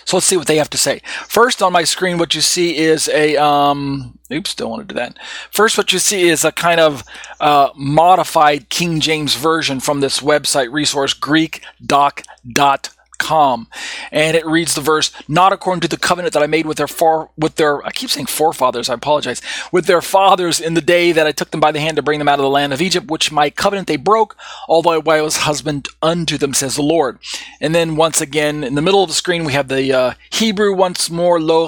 [0.06, 1.02] so let's see what they have to say.
[1.28, 5.00] First on my screen, what you see is a, um, oops, don't want to do
[5.00, 5.18] that.
[5.52, 7.04] First, what you see is a kind of
[7.40, 13.01] uh, modified King James version from this website resource, greekdoc.com
[13.32, 13.68] com,
[14.12, 15.10] and it reads the verse,
[15.40, 18.10] "Not according to the covenant that I made with their far with their I keep
[18.12, 18.90] saying forefathers.
[18.90, 21.96] I apologize with their fathers in the day that I took them by the hand
[21.96, 24.36] to bring them out of the land of Egypt, which my covenant they broke,
[24.68, 27.20] although I was husband unto them," says the Lord.
[27.64, 30.74] And then once again in the middle of the screen we have the uh, Hebrew
[30.76, 31.62] once more, "Lo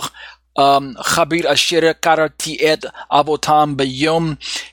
[0.55, 2.81] um, Chabir Asher Karatiet
[3.19, 4.25] Avotam Bayom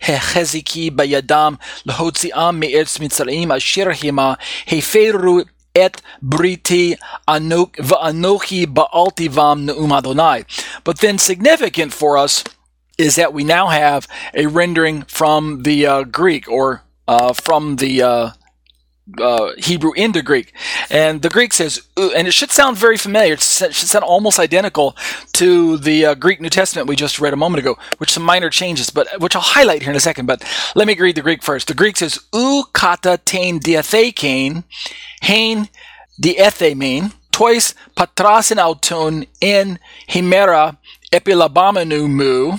[0.06, 1.52] Hecheziki Bayadam
[1.86, 4.28] Lehotziam Me'etz Mitzraim Asher Hema
[4.66, 6.96] Heferu et briti
[7.28, 10.44] va'anochi ba'altivam ne'um Adonai.
[10.84, 12.44] But then significant for us
[12.98, 18.02] is that we now have a rendering from the uh, Greek or uh, from the
[18.02, 18.30] uh,
[19.18, 20.52] uh, Hebrew into Greek.
[20.90, 23.34] And the Greek says, and it should sound very familiar.
[23.34, 24.96] It should sound almost identical
[25.34, 28.50] to the uh, Greek New Testament we just read a moment ago, which some minor
[28.50, 30.26] changes, but which I'll highlight here in a second.
[30.26, 30.44] But
[30.74, 31.68] let me read the Greek first.
[31.68, 34.64] The Greek says, "U kata tain diathekain,
[35.22, 35.68] hain
[36.20, 40.76] diathemein, tois patrasin auton in himera
[41.12, 42.58] epilabamenu mu,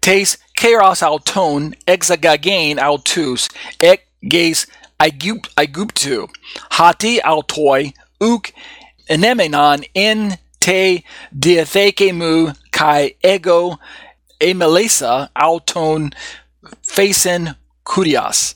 [0.00, 3.48] tes keros auton exagagain autus,
[3.80, 4.66] ek gaze
[5.04, 6.28] Aiguptu,
[6.70, 8.52] hati altoi, uk
[9.08, 11.04] enemenon in te
[11.38, 13.78] diathekemu kai ego
[14.40, 16.12] emelesa auton
[16.82, 18.54] facen kurias.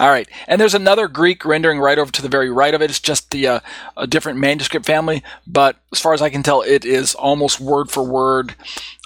[0.00, 2.88] All right, and there's another Greek rendering right over to the very right of it.
[2.88, 3.60] It's just the uh,
[3.96, 7.90] a different manuscript family, but as far as I can tell, it is almost word
[7.90, 8.54] for word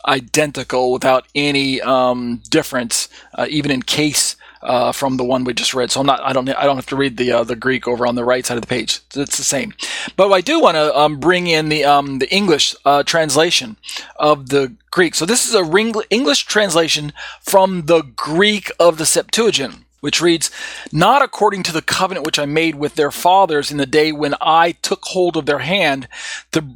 [0.06, 5.74] identical without any um, difference, uh, even in case uh, from the one we just
[5.74, 5.90] read.
[5.90, 8.06] So I'm not, I don't, I don't have to read the uh, the Greek over
[8.06, 9.00] on the right side of the page.
[9.14, 9.74] It's the same.
[10.16, 13.76] But I do want to um, bring in the um, the English uh, translation
[14.16, 15.14] of the Greek.
[15.14, 20.50] So this is a English translation from the Greek of the Septuagint which reads,
[20.90, 24.34] Not according to the covenant which I made with their fathers in the day when
[24.40, 26.08] I took hold of their hand,
[26.50, 26.74] the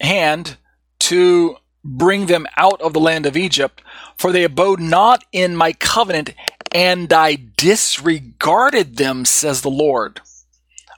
[0.00, 0.58] hand
[1.00, 3.82] to bring them out of the land of Egypt,
[4.16, 6.34] for they abode not in my covenant,
[6.74, 10.20] and I disregarded them, says the Lord.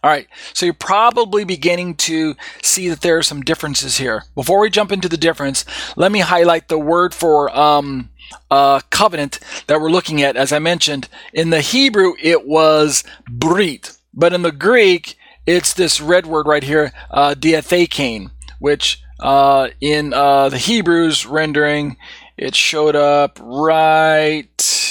[0.02, 4.22] All right, so you're probably beginning to see that there are some differences here.
[4.34, 5.64] Before we jump into the difference,
[5.96, 8.10] let me highlight the word for um,
[8.50, 10.36] uh, covenant that we're looking at.
[10.36, 16.00] As I mentioned, in the Hebrew, it was brit, but in the Greek, it's this
[16.00, 21.96] red word right here, uh, diathekane, which uh, in uh, the Hebrews rendering,
[22.36, 24.85] it showed up right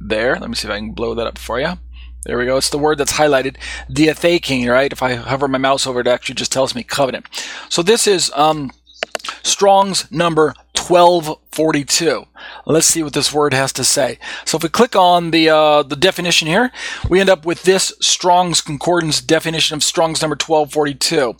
[0.00, 0.36] there.
[0.36, 1.74] Let me see if I can blow that up for you.
[2.24, 2.56] There we go.
[2.56, 3.56] It's the word that's highlighted,
[3.90, 4.92] diathekane, right?
[4.92, 7.26] If I hover my mouse over it, it actually just tells me covenant.
[7.68, 8.72] So this is um,
[9.42, 12.24] Strong's number 1242.
[12.66, 14.18] Let's see what this word has to say.
[14.44, 16.70] So if we click on the uh, the definition here,
[17.08, 21.36] we end up with this Strong's Concordance definition of Strong's number 1242.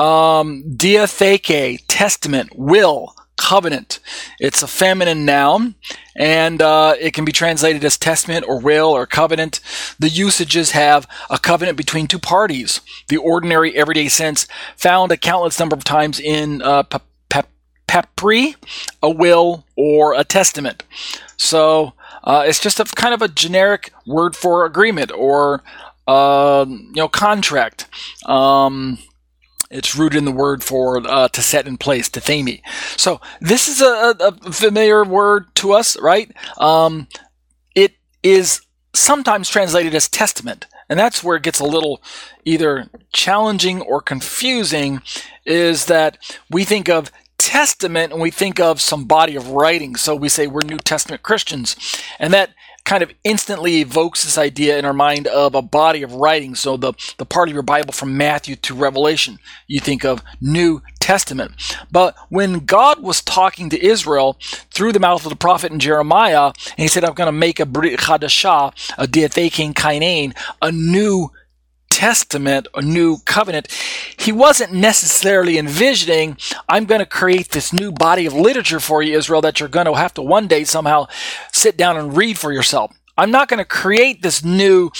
[0.00, 4.00] Um, diatheke, testament, will, covenant.
[4.38, 5.74] It's a feminine noun,
[6.14, 9.60] and uh, it can be translated as testament or will or covenant.
[9.98, 12.82] The usages have a covenant between two parties.
[13.08, 16.82] The ordinary, everyday sense found a countless number of times in uh,
[17.86, 18.56] papyri,
[19.02, 20.84] a will, or a testament.
[21.38, 25.62] So uh, it's just a kind of a generic word for agreement or
[26.06, 27.86] uh, you know contract.
[28.26, 28.98] Um,
[29.70, 32.60] it's rooted in the word for uh, to set in place, tithemi.
[32.96, 36.30] So this is a, a, familiar word to us, right?
[36.58, 37.06] Um,
[37.74, 38.62] it is
[38.92, 40.66] sometimes translated as testament.
[40.88, 42.02] And that's where it gets a little
[42.44, 45.02] either challenging or confusing
[45.46, 46.18] is that
[46.50, 49.94] we think of testament and we think of some body of writing.
[49.94, 51.76] So we say we're New Testament Christians.
[52.18, 52.50] And that
[52.84, 56.54] kind of instantly evokes this idea in our mind of a body of writing.
[56.54, 60.82] So the, the part of your Bible from Matthew to Revelation, you think of New
[60.98, 61.52] Testament.
[61.90, 64.38] But when God was talking to Israel
[64.72, 67.60] through the mouth of the prophet in Jeremiah, and he said, I'm going to make
[67.60, 71.30] a Brit Chadashah, a Diathekane Kainain, a new
[71.90, 73.68] Testament, a new covenant,
[74.16, 76.38] he wasn't necessarily envisioning,
[76.68, 79.86] I'm going to create this new body of literature for you, Israel, that you're going
[79.86, 81.08] to have to one day somehow
[81.52, 82.92] sit down and read for yourself.
[83.18, 84.90] I'm not going to create this new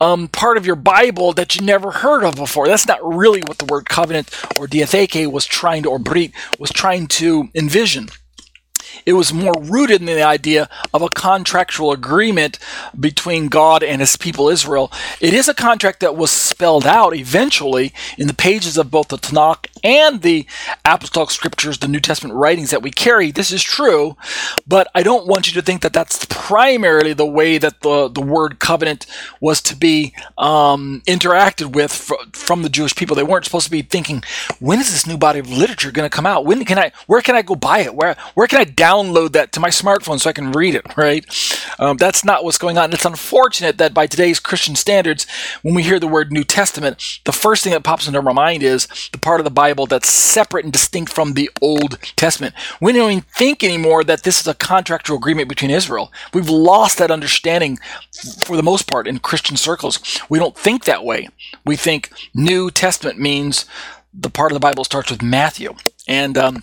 [0.00, 2.68] um, part of your Bible that you never heard of before.
[2.68, 4.28] That's not really what the word covenant
[4.58, 8.08] or diatheke was trying to, or brit was trying to envision.
[9.04, 12.58] It was more rooted in the idea of a contractual agreement
[12.98, 14.92] between God and his people Israel.
[15.20, 19.18] It is a contract that was spelled out eventually in the pages of both the
[19.18, 20.44] Tanakh and the
[20.84, 23.30] apostolic scriptures, the New Testament writings that we carry.
[23.30, 24.16] This is true,
[24.66, 28.20] but I don't want you to think that that's primarily the way that the, the
[28.20, 29.06] word covenant
[29.40, 33.14] was to be um, interacted with fr- from the Jewish people.
[33.14, 34.24] They weren't supposed to be thinking,
[34.58, 36.44] when is this new body of literature going to come out?
[36.44, 37.94] When can I, where can I go buy it?
[37.94, 41.24] Where, where can I download that to my smartphone so I can read it, right?
[41.78, 42.92] Um, that's not what's going on.
[42.92, 45.28] It's unfortunate that by today's Christian standards,
[45.62, 48.64] when we hear the word New Testament, the first thing that pops into our mind
[48.64, 52.54] is the part of the Bible that's separate and distinct from the Old Testament.
[52.80, 56.10] We don't even think anymore that this is a contractual agreement between Israel.
[56.32, 57.78] We've lost that understanding
[58.42, 59.98] for the most part in Christian circles.
[60.30, 61.28] We don't think that way.
[61.66, 63.66] We think New Testament means
[64.14, 65.74] the part of the Bible starts with Matthew.
[66.08, 66.62] And um,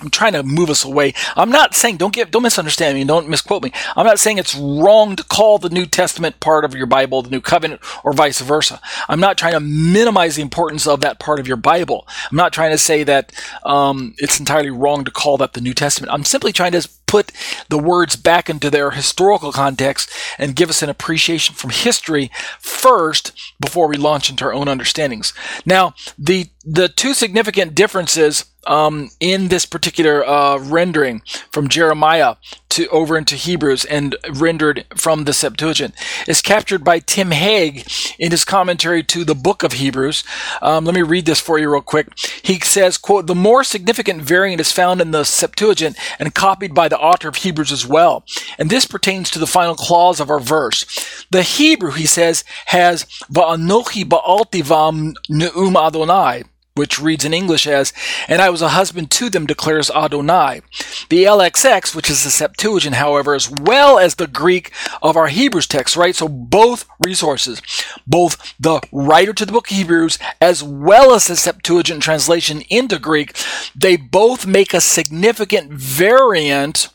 [0.00, 1.14] I'm trying to move us away.
[1.36, 3.72] I'm not saying don't get don't misunderstand me, don't misquote me.
[3.96, 7.30] I'm not saying it's wrong to call the New Testament part of your Bible the
[7.30, 8.80] New Covenant or vice versa.
[9.08, 12.06] I'm not trying to minimize the importance of that part of your Bible.
[12.30, 13.32] I'm not trying to say that
[13.64, 16.12] um, it's entirely wrong to call that the New Testament.
[16.12, 17.32] I'm simply trying to put
[17.68, 20.08] the words back into their historical context
[20.38, 22.30] and give us an appreciation from history
[22.60, 25.34] first before we launch into our own understandings.
[25.66, 32.36] Now, the the two significant differences um, in this particular uh, rendering from Jeremiah
[32.70, 35.94] to over into Hebrews and rendered from the Septuagint
[36.28, 40.22] is captured by Tim Hegg in his commentary to the book of Hebrews.
[40.62, 42.08] Um, let me read this for you real quick.
[42.42, 46.88] He says, quote, the more significant variant is found in the Septuagint and copied by
[46.88, 48.24] the author of Hebrews as well.
[48.58, 50.84] And this pertains to the final clause of our verse.
[51.30, 56.44] The Hebrew, he says, has Va'anochi ba'altivam ne'um Adonai
[56.74, 57.92] which reads in English as,
[58.28, 60.62] And I was a husband to them, declares Adonai.
[61.08, 64.72] The LXX, which is the Septuagint, however, as well as the Greek
[65.02, 66.14] of our Hebrews text, right?
[66.14, 67.60] So both resources,
[68.06, 72.98] both the writer to the book of Hebrews as well as the Septuagint translation into
[72.98, 73.36] Greek,
[73.74, 76.88] they both make a significant variant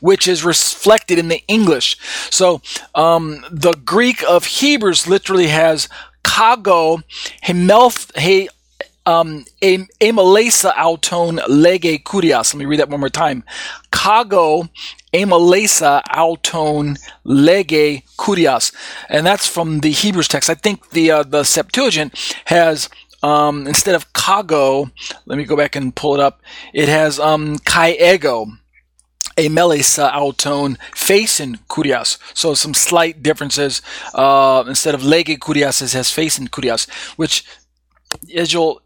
[0.00, 1.96] which is reflected in the English.
[2.30, 2.60] So
[2.94, 5.88] um, the Greek of Hebrews literally has
[6.24, 7.02] kago
[7.44, 8.48] hemelth he
[9.06, 12.54] um, amalesa auton lege curias.
[12.54, 13.44] Let me read that one more time.
[13.90, 14.68] Kago
[15.12, 18.72] amalesa auton lege curias.
[19.08, 20.48] And that's from the Hebrews text.
[20.48, 22.14] I think the, uh, the Septuagint
[22.46, 22.88] has
[23.24, 24.90] um, instead of cago,
[25.24, 26.42] let me go back and pull it up.
[26.74, 28.46] It has um, kai ego
[29.38, 32.18] a melesa auton face in kurias.
[32.34, 33.80] So some slight differences.
[34.12, 37.46] Uh, instead of lege curias, it has face curias, which,
[38.36, 38.82] as you'll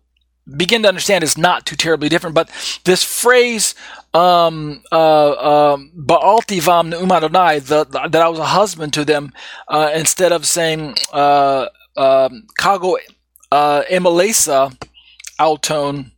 [0.57, 2.35] begin to understand is not too terribly different.
[2.35, 2.51] But
[2.85, 3.75] this phrase,
[4.15, 9.33] um, uh, um, Ba'altivam Adonai, that I was a husband to them,
[9.69, 11.67] uh, instead of saying, uh,
[11.97, 12.97] um, Kago
[13.51, 14.77] uh, Emalesa
[15.39, 16.13] Alton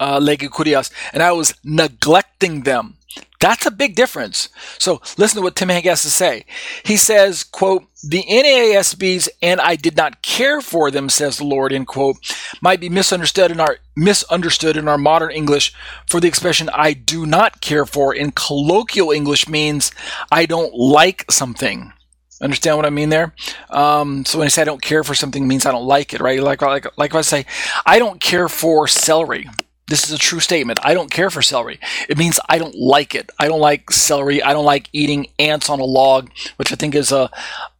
[0.00, 2.96] uh, Lege Kurias, and I was neglecting them.
[3.40, 4.48] That's a big difference.
[4.78, 6.46] So listen to what Tim Hegg has to say.
[6.84, 11.72] He says, quote, the NASBs and I did not care for them, says the Lord,
[11.72, 12.16] end quote,
[12.60, 15.74] might be misunderstood in our misunderstood in our modern English
[16.08, 19.92] for the expression I do not care for in colloquial English means
[20.32, 21.92] I don't like something.
[22.40, 23.34] Understand what I mean there?
[23.70, 26.20] Um, so when I say I don't care for something, means I don't like it,
[26.20, 26.42] right?
[26.42, 27.46] Like, like, like if I say,
[27.86, 29.48] I don't care for celery.
[29.88, 30.78] This is a true statement.
[30.82, 31.78] I don't care for celery.
[32.08, 33.30] It means I don't like it.
[33.38, 34.42] I don't like celery.
[34.42, 37.30] I don't like eating ants on a log, which I think is a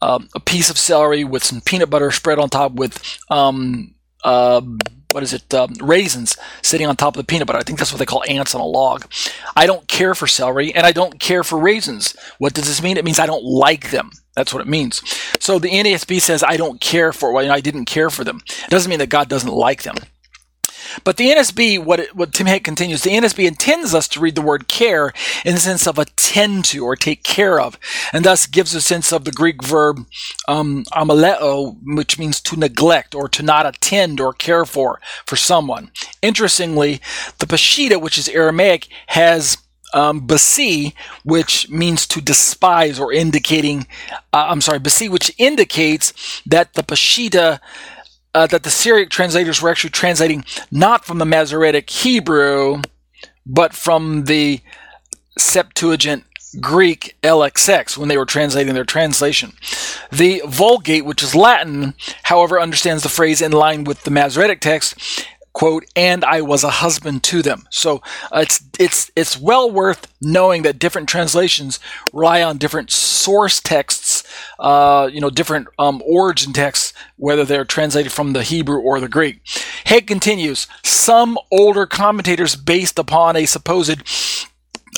[0.03, 4.61] a, a piece of celery with some peanut butter spread on top with um uh,
[5.13, 7.59] what is it um, raisins sitting on top of the peanut butter.
[7.59, 9.07] I think that's what they call ants on a log.
[9.55, 12.17] I don't care for celery and I don't care for raisins.
[12.39, 12.97] What does this mean?
[12.97, 14.11] It means I don't like them.
[14.35, 15.03] That's what it means.
[15.39, 17.33] So the NASB says I don't care for.
[17.33, 18.41] Well, I didn't care for them.
[18.47, 19.97] It doesn't mean that God doesn't like them.
[21.03, 24.35] But the NSB, what, it, what Tim Hegg continues, the NSB intends us to read
[24.35, 25.13] the word care
[25.45, 27.79] in the sense of attend to or take care of,
[28.13, 30.07] and thus gives a sense of the Greek verb
[30.47, 35.91] um, amaleo, which means to neglect or to not attend or care for for someone.
[36.23, 37.01] Interestingly,
[37.39, 39.59] the Peshitta, which is Aramaic, has
[39.95, 40.93] um, basi,
[41.23, 43.87] which means to despise or indicating,
[44.33, 47.61] uh, I'm sorry, basi, which indicates that the Peshitta
[48.35, 52.83] uh, that the Syriac translators were actually translating not from the Masoretic Hebrew,
[53.47, 54.61] but from the
[55.39, 56.25] Septuagint
[56.61, 59.53] Greek LXX when they were translating their translation.
[60.13, 61.95] The Vulgate, which is Latin,
[62.25, 65.25] however, understands the phrase in line with the Masoretic text
[65.55, 67.67] quote, and I was a husband to them.
[67.71, 71.81] So uh, it's it's it's well worth knowing that different translations
[72.13, 74.04] rely on different source texts,
[74.59, 79.09] uh, you know, different um, origin texts, whether they're translated from the Hebrew or the
[79.09, 79.41] Greek.
[79.85, 80.67] Hegg continues.
[80.83, 84.03] Some older commentators, based upon a supposed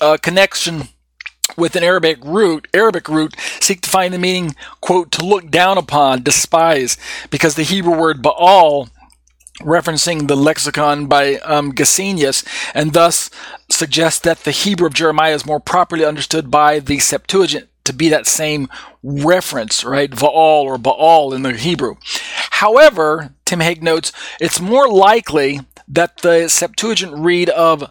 [0.00, 0.88] uh, connection
[1.56, 5.78] with an Arabic root, Arabic root, seek to find the meaning, quote, to look down
[5.78, 6.96] upon, despise,
[7.30, 8.88] because the Hebrew word Baal
[9.60, 13.30] referencing the lexicon by um, Gesenius, and thus
[13.70, 18.08] suggests that the Hebrew of Jeremiah is more properly understood by the Septuagint to be
[18.10, 18.68] that same
[19.02, 20.10] reference, right?
[20.10, 21.96] Baal or Baal in the Hebrew.
[22.50, 27.90] However, Tim Hegg notes, it's more likely that the Septuagint read of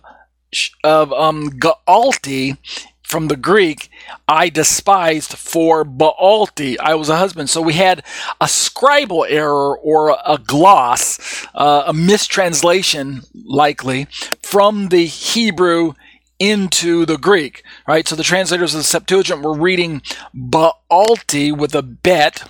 [0.84, 2.58] of um, Gaalti
[3.06, 3.90] from the Greek,
[4.28, 6.78] I despised for Baalti.
[6.80, 7.50] I was a husband.
[7.50, 8.04] So we had
[8.42, 14.06] a scribal error or a gloss, uh, a mistranslation, likely,
[14.42, 15.94] from the Hebrew
[16.40, 18.07] into the Greek, right?
[18.07, 20.02] So the translators of the Septuagint were reading
[20.36, 22.44] Baalti with a bet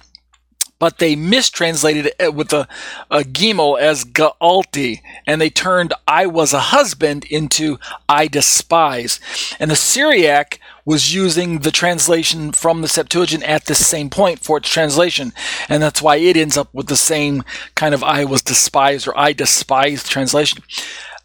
[0.80, 2.68] but they mistranslated it with a,
[3.10, 7.80] a gimel as Gaalti, and they turned I was a husband into
[8.10, 9.20] I despise.
[9.60, 14.57] And the Syriac was using the translation from the Septuagint at the same point for
[14.57, 15.34] its translation,
[15.70, 17.44] and that's why it ends up with the same
[17.76, 20.62] kind of I was despised or I despised translation.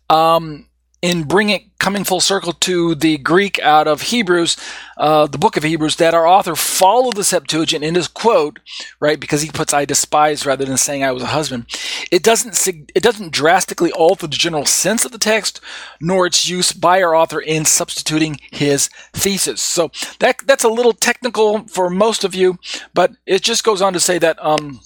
[0.09, 0.70] Um,
[1.03, 4.59] in bringing coming full circle to the Greek out of Hebrews,
[4.99, 8.61] uh, the book of Hebrews, that our author followed the Septuagint in his quote,
[9.01, 9.19] right?
[9.19, 11.67] Because he puts "I despise" rather than saying "I was a husband."
[12.13, 15.61] It doesn't it doesn't drastically alter the general sense of the text,
[16.01, 19.63] nor its use by our author in substituting his thesis.
[19.63, 22.59] So that that's a little technical for most of you,
[22.93, 24.43] but it just goes on to say that.
[24.45, 24.81] Um,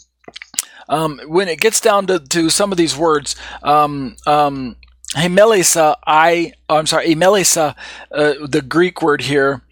[0.87, 4.77] um, when it gets down to, to some of these words, um, um,
[5.15, 7.77] Hey, Melissa, I, oh, I'm sorry, Melissa,
[8.11, 9.63] uh, the Greek word here,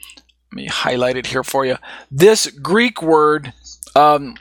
[0.52, 1.78] let me highlight it here for you.
[2.12, 3.52] This Greek word,
[3.97, 4.36] um,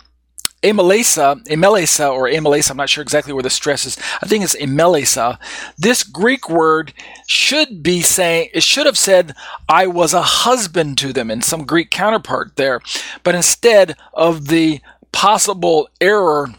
[0.62, 3.98] Emelesa, Emelesa, or Emelesa, I'm not sure exactly where the stress is.
[4.22, 5.40] I think it's Emelesa.
[5.76, 6.94] This Greek word
[7.26, 9.34] should be saying, it should have said,
[9.68, 12.80] I was a husband to them in some Greek counterpart there.
[13.24, 16.50] But instead of the possible error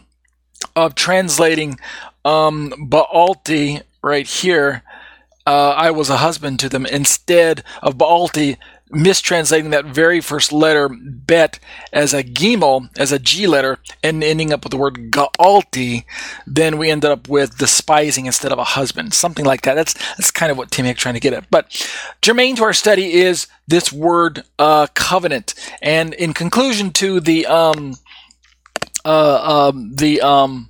[0.75, 1.79] of translating
[2.25, 4.83] um, Baalti right here,
[5.47, 8.57] uh, I was a husband to them, instead of Baalti
[8.93, 11.59] mistranslating that very first letter, bet,
[11.91, 16.05] as a gimel, as a G letter, and ending up with the word Gaalti,
[16.45, 19.13] then we ended up with despising instead of a husband.
[19.13, 19.73] Something like that.
[19.73, 21.49] That's that's kind of what Tim Hegg's trying to get at.
[21.49, 21.87] But
[22.21, 25.55] germane to our study is this word uh, covenant.
[25.81, 27.95] And in conclusion to the um,
[29.03, 30.69] uh, um, the um,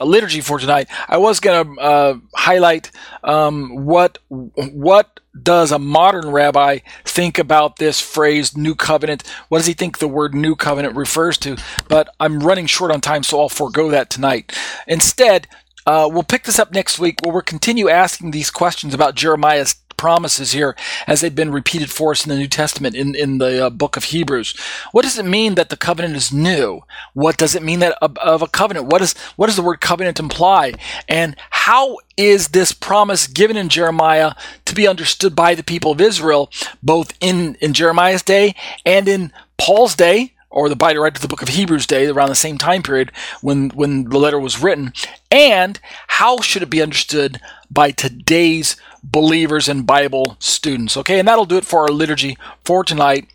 [0.00, 2.90] liturgy for tonight, I was going to uh, highlight
[3.22, 9.22] um, what what does a modern rabbi think about this phrase "new covenant"?
[9.48, 11.56] What does he think the word "new covenant" refers to?
[11.88, 14.56] But I'm running short on time, so I'll forego that tonight.
[14.86, 15.46] Instead,
[15.86, 19.74] uh, we'll pick this up next week where we'll continue asking these questions about Jeremiah's
[20.04, 20.76] promises here
[21.06, 23.96] as they've been repeated for us in the New Testament in, in the uh, book
[23.96, 24.54] of Hebrews.
[24.92, 26.82] What does it mean that the covenant is new?
[27.14, 28.88] What does it mean that of, of a covenant?
[28.88, 30.74] What is what does the word covenant imply?
[31.08, 34.32] And how is this promise given in Jeremiah
[34.66, 36.50] to be understood by the people of Israel,
[36.82, 38.54] both in, in Jeremiah's day
[38.84, 40.32] and in Paul's day?
[40.50, 43.10] or the by right to the book of Hebrews day, around the same time period
[43.40, 44.92] when, when the letter was written,
[45.28, 50.96] and how should it be understood by today's believers and Bible students.
[50.96, 53.28] Okay, and that'll do it for our liturgy for tonight.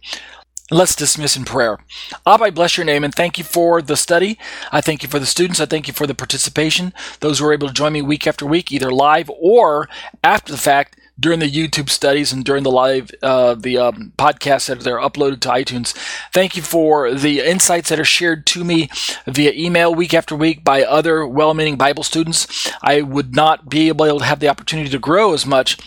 [0.72, 1.80] Let's dismiss in prayer.
[2.28, 4.38] Abba, I bless your name and thank you for the study.
[4.72, 5.60] I thank you for the students.
[5.60, 6.94] I thank you for the participation.
[7.22, 9.90] Those who are able to join me week after week, either live or
[10.24, 14.68] after the fact during the YouTube studies and during the live uh, the um, podcasts
[14.68, 15.94] that are uploaded to iTunes.
[16.32, 18.90] Thank you for the insights that are shared to me
[19.26, 22.72] via email week after week by other well-meaning Bible students.
[22.82, 25.78] I would not be able to have the opportunity to grow as much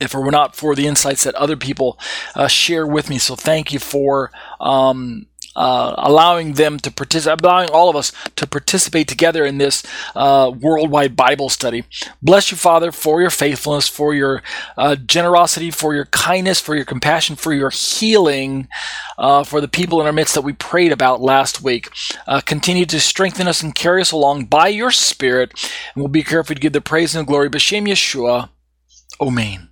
[0.00, 1.98] if it were not for the insights that other people
[2.34, 3.18] uh, share with me.
[3.18, 5.26] So thank you for um,
[5.56, 9.82] uh, allowing them to participate, allowing all of us to participate together in this
[10.14, 11.84] uh, worldwide Bible study.
[12.22, 14.42] Bless you, Father, for your faithfulness, for your
[14.76, 18.68] uh, generosity, for your kindness, for your compassion, for your healing,
[19.18, 21.90] uh, for the people in our midst that we prayed about last week.
[22.26, 25.52] Uh, continue to strengthen us and carry us along by your Spirit,
[25.94, 27.50] and we'll be careful to give the praise and the glory.
[27.50, 28.48] B'Shem Yeshua.
[29.20, 29.68] Amen.